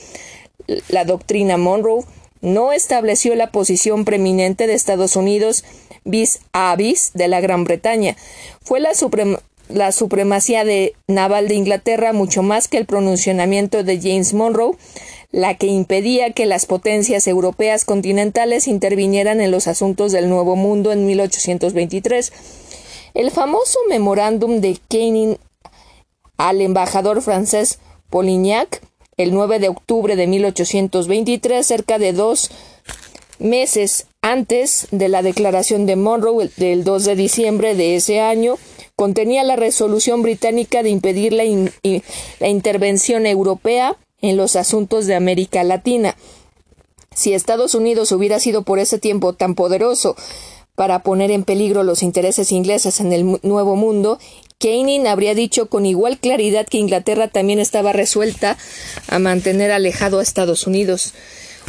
[0.89, 2.05] la doctrina Monroe,
[2.41, 5.65] no estableció la posición preeminente de Estados Unidos
[6.05, 8.17] vis a vis de la Gran Bretaña.
[8.63, 14.77] Fue la, supremacía de naval de Inglaterra mucho más que el pronunciamiento de James Monroe
[15.33, 20.91] la que impedía que las potencias europeas continentales intervinieran en los asuntos del Nuevo Mundo
[20.91, 22.33] en 1823.
[23.15, 25.37] El famoso memorándum de Canning
[26.37, 28.83] al embajador francés Polignac
[29.21, 32.51] el 9 de octubre de 1823, cerca de dos
[33.39, 38.57] meses antes de la declaración de Monroe del 2 de diciembre de ese año,
[38.97, 46.17] contenía la resolución británica de impedir la intervención europea en los asuntos de América Latina.
[47.15, 50.17] Si Estados Unidos hubiera sido por ese tiempo tan poderoso
[50.81, 54.19] para poner en peligro los intereses ingleses en el Nuevo Mundo,
[54.59, 58.57] Canning habría dicho con igual claridad que Inglaterra también estaba resuelta
[59.07, 61.13] a mantener alejado a Estados Unidos.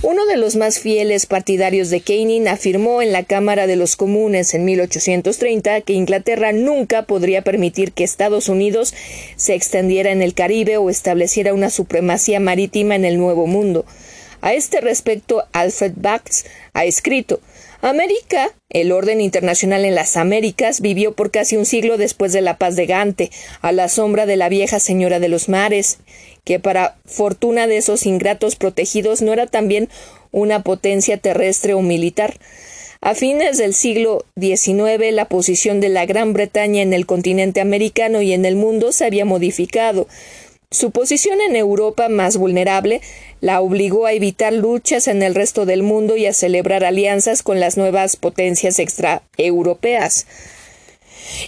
[0.02, 4.54] Uno de los más fieles partidarios de Canning afirmó en la Cámara de los Comunes
[4.54, 8.94] en 1830 que Inglaterra nunca podría permitir que Estados Unidos
[9.36, 13.84] se extendiera en el Caribe o estableciera una supremacía marítima en el Nuevo Mundo.
[14.40, 17.42] A este respecto, Alfred Bax ha escrito
[17.82, 22.58] América, el orden internacional en las Américas, vivió por casi un siglo después de la
[22.58, 25.98] paz de Gante, a la sombra de la vieja señora de los mares,
[26.44, 29.90] que para fortuna de esos ingratos protegidos no era también
[30.32, 32.36] una potencia terrestre o militar.
[33.02, 38.22] A fines del siglo XIX, la posición de la Gran Bretaña en el continente americano
[38.22, 40.08] y en el mundo se había modificado.
[40.74, 43.02] Su posición en Europa más vulnerable
[43.42, 47.60] la obligó a evitar luchas en el resto del mundo y a celebrar alianzas con
[47.60, 50.28] las nuevas potencias extraeuropeas.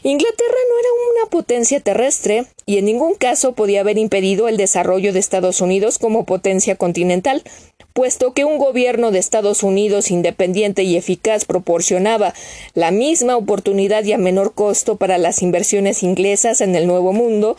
[0.03, 5.13] Inglaterra no era una potencia terrestre y en ningún caso podía haber impedido el desarrollo
[5.13, 7.43] de Estados Unidos como potencia continental,
[7.93, 12.33] puesto que un gobierno de Estados Unidos independiente y eficaz proporcionaba
[12.73, 17.55] la misma oportunidad y a menor costo para las inversiones inglesas en el Nuevo Mundo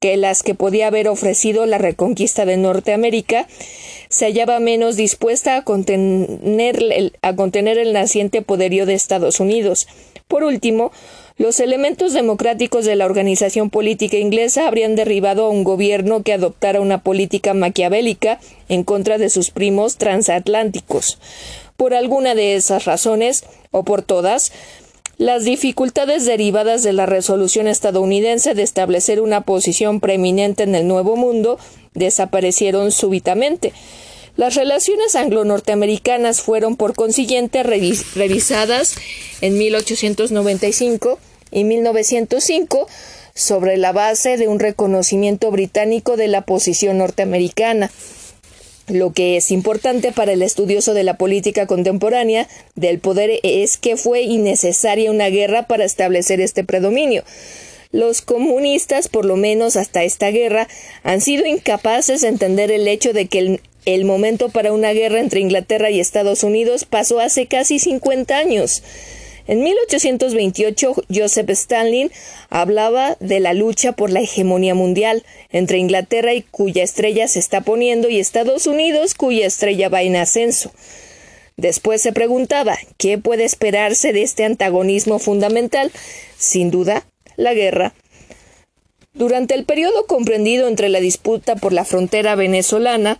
[0.00, 3.48] que las que podía haber ofrecido la reconquista de Norteamérica,
[4.08, 9.88] se hallaba menos dispuesta a contener el, a contener el naciente poderío de Estados Unidos.
[10.28, 10.92] Por último,
[11.38, 16.80] los elementos democráticos de la organización política inglesa habrían derribado a un gobierno que adoptara
[16.80, 21.18] una política maquiavélica en contra de sus primos transatlánticos.
[21.76, 24.50] Por alguna de esas razones, o por todas,
[25.16, 31.14] las dificultades derivadas de la resolución estadounidense de establecer una posición preeminente en el Nuevo
[31.14, 31.58] Mundo
[31.94, 33.72] desaparecieron súbitamente.
[34.36, 38.94] Las relaciones anglo-norteamericanas fueron, por consiguiente, revisadas
[39.40, 41.18] en 1895
[41.50, 42.88] y 1905
[43.34, 47.90] sobre la base de un reconocimiento británico de la posición norteamericana.
[48.88, 53.96] Lo que es importante para el estudioso de la política contemporánea del poder es que
[53.96, 57.22] fue innecesaria una guerra para establecer este predominio.
[57.92, 60.68] Los comunistas, por lo menos hasta esta guerra,
[61.02, 65.20] han sido incapaces de entender el hecho de que el, el momento para una guerra
[65.20, 68.82] entre Inglaterra y Estados Unidos pasó hace casi 50 años.
[69.48, 72.12] En 1828, Joseph Stalin
[72.50, 77.62] hablaba de la lucha por la hegemonía mundial entre Inglaterra y cuya estrella se está
[77.62, 80.70] poniendo y Estados Unidos cuya estrella va en ascenso.
[81.56, 85.90] Después se preguntaba ¿qué puede esperarse de este antagonismo fundamental?
[86.36, 87.94] Sin duda, la guerra.
[89.14, 93.18] Durante el periodo comprendido entre la disputa por la frontera venezolana,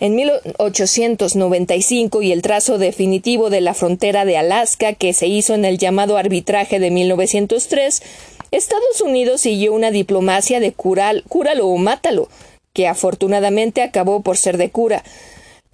[0.00, 5.64] en 1895 y el trazo definitivo de la frontera de Alaska que se hizo en
[5.64, 8.02] el llamado arbitraje de 1903,
[8.50, 12.28] Estados Unidos siguió una diplomacia de cural, cúralo o mátalo,
[12.72, 15.02] que afortunadamente acabó por ser de cura.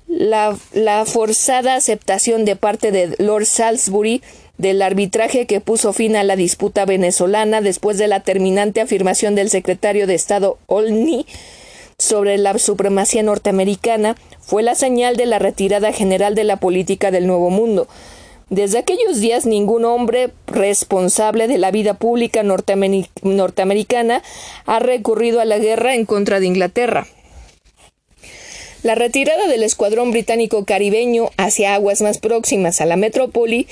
[0.09, 4.23] La, la forzada aceptación de parte de Lord Salisbury
[4.59, 9.51] del arbitraje que puso fin a la disputa venezolana después de la terminante afirmación del
[9.51, 11.27] secretario de Estado Olney
[11.99, 17.27] sobre la supremacía norteamericana fue la señal de la retirada general de la política del
[17.27, 17.89] Nuevo Mundo.
[18.51, 24.23] Desde aquellos días ningún hombre responsable de la vida pública norteamericana
[24.67, 27.07] ha recurrido a la guerra en contra de Inglaterra.
[28.85, 33.67] La retirada del escuadrón británico caribeño hacia aguas más próximas a la metrópoli,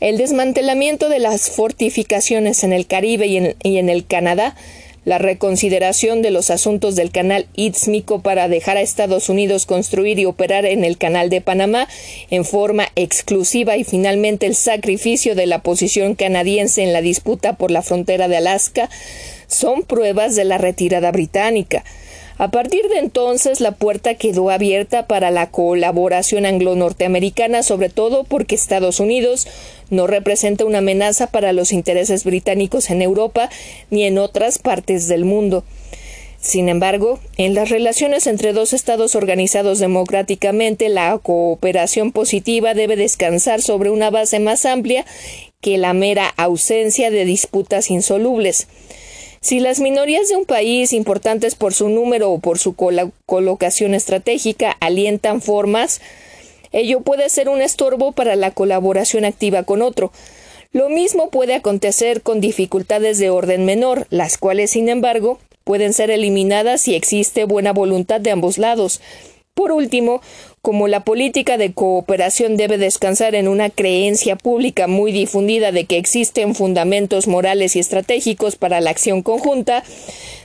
[0.00, 3.36] el desmantelamiento de las fortificaciones en el Caribe y
[3.76, 4.56] en, el Canadá,
[5.04, 10.24] la reconsideración de los asuntos del canal Istmico para dejar a Estados Unidos construir y
[10.24, 11.88] operar en el canal de Panamá
[12.30, 17.70] en forma exclusiva y finalmente el sacrificio de la posición canadiense en la disputa por
[17.70, 18.88] la frontera de Alaska
[19.46, 21.84] son pruebas de la retirada británica.
[22.36, 28.56] A partir de entonces la puerta quedó abierta para la colaboración anglo-norteamericana, sobre todo porque
[28.56, 29.46] Estados Unidos
[29.90, 33.50] no representa una amenaza para los intereses británicos en Europa
[33.90, 35.62] ni en otras partes del mundo.
[36.40, 43.62] Sin embargo, en las relaciones entre dos estados organizados democráticamente, la cooperación positiva debe descansar
[43.62, 45.06] sobre una base más amplia
[45.62, 48.66] que la mera ausencia de disputas insolubles.
[49.44, 52.74] Si las minorías de un país, importantes por su número o por su
[53.26, 56.00] colocación estratégica, alientan formas,
[56.72, 60.12] ello puede ser un estorbo para la colaboración activa con otro.
[60.72, 66.10] Lo mismo puede acontecer con dificultades de orden menor, las cuales, sin embargo, pueden ser
[66.10, 69.02] eliminadas si existe buena voluntad de ambos lados.
[69.52, 70.22] Por último,
[70.64, 75.98] como la política de cooperación debe descansar en una creencia pública muy difundida de que
[75.98, 79.84] existen fundamentos morales y estratégicos para la acción conjunta,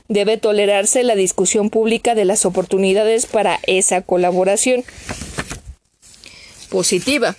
[0.09, 4.83] debe tolerarse la discusión pública de las oportunidades para esa colaboración.
[6.69, 7.37] positiva.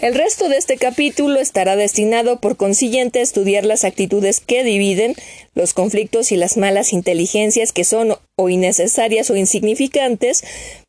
[0.00, 5.14] El resto de este capítulo estará destinado por consiguiente a estudiar las actitudes que dividen,
[5.54, 10.42] los conflictos y las malas inteligencias que son o innecesarias o insignificantes,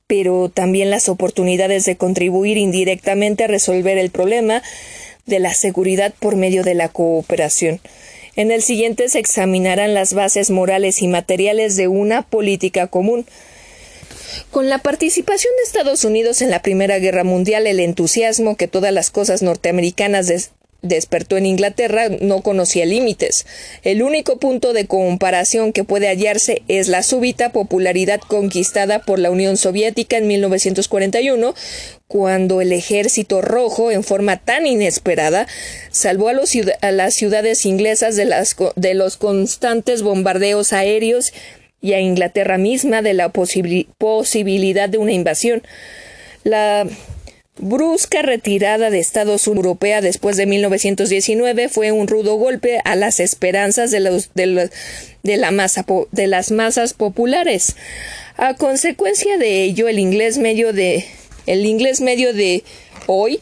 [0.07, 4.63] pero también las oportunidades de contribuir indirectamente a resolver el problema
[5.25, 7.81] de la seguridad por medio de la cooperación.
[8.37, 13.25] En el siguiente se examinarán las bases morales y materiales de una política común.
[14.51, 18.93] Con la participación de Estados Unidos en la Primera Guerra Mundial, el entusiasmo que todas
[18.93, 20.51] las cosas norteamericanas
[20.87, 23.45] despertó en Inglaterra no conocía límites.
[23.83, 29.31] El único punto de comparación que puede hallarse es la súbita popularidad conquistada por la
[29.31, 31.53] Unión Soviética en 1941,
[32.07, 35.47] cuando el ejército rojo, en forma tan inesperada,
[35.91, 36.33] salvó a,
[36.81, 41.33] a las ciudades inglesas de, las, de los constantes bombardeos aéreos
[41.81, 45.63] y a Inglaterra misma de la posibilidad de una invasión.
[46.43, 46.87] La
[47.59, 53.19] brusca retirada de Estados Unidos Europea después de 1919 fue un rudo golpe a las
[53.19, 54.69] esperanzas de, los, de,
[55.23, 57.75] la masa, de las masas populares.
[58.37, 61.05] A consecuencia de ello, el inglés medio de
[61.47, 62.63] el inglés medio de
[63.07, 63.39] hoy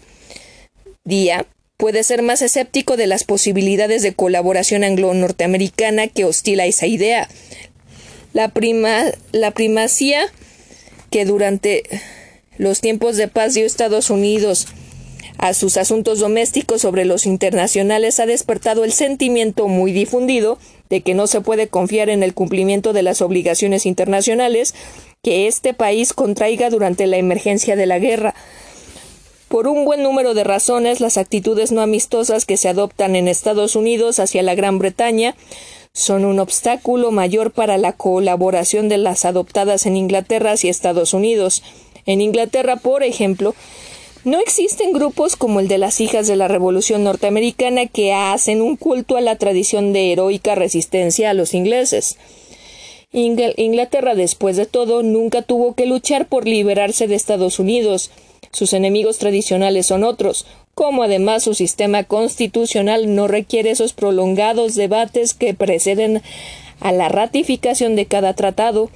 [1.04, 1.46] día
[1.76, 7.28] puede ser más escéptico de las posibilidades de colaboración anglo-norteamericana que hostil a esa idea
[8.36, 10.28] la, prima, la primacía
[11.10, 11.84] que durante
[12.58, 14.68] los tiempos de paz dio Estados Unidos
[15.38, 20.58] a sus asuntos domésticos sobre los internacionales ha despertado el sentimiento muy difundido
[20.90, 24.74] de que no se puede confiar en el cumplimiento de las obligaciones internacionales
[25.22, 28.34] que este país contraiga durante la emergencia de la guerra.
[29.50, 33.76] Por un buen número de razones, las actitudes no amistosas que se adoptan en Estados
[33.76, 35.36] Unidos hacia la Gran Bretaña
[35.94, 41.64] son un obstáculo mayor para la colaboración de las adoptadas en Inglaterra y Estados Unidos.
[42.06, 43.56] En Inglaterra, por ejemplo,
[44.24, 48.76] no existen grupos como el de las hijas de la Revolución norteamericana que hacen un
[48.76, 52.18] culto a la tradición de heroica resistencia a los ingleses.
[53.12, 58.12] Inglaterra, después de todo, nunca tuvo que luchar por liberarse de Estados Unidos.
[58.52, 65.34] Sus enemigos tradicionales son otros, como además su sistema constitucional no requiere esos prolongados debates
[65.34, 66.22] que preceden
[66.82, 68.90] a la ratificación de cada tratado,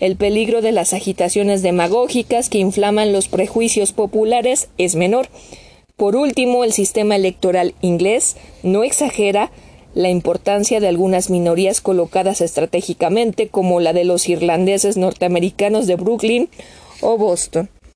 [0.00, 5.28] el peligro de las agitaciones demagógicas que inflaman los prejuicios populares es menor.
[5.96, 9.52] Por último, el sistema electoral inglés no exagera
[9.94, 16.48] la importancia de algunas minorías colocadas estratégicamente como la de los irlandeses norteamericanos de Brooklyn
[17.02, 17.68] o Boston.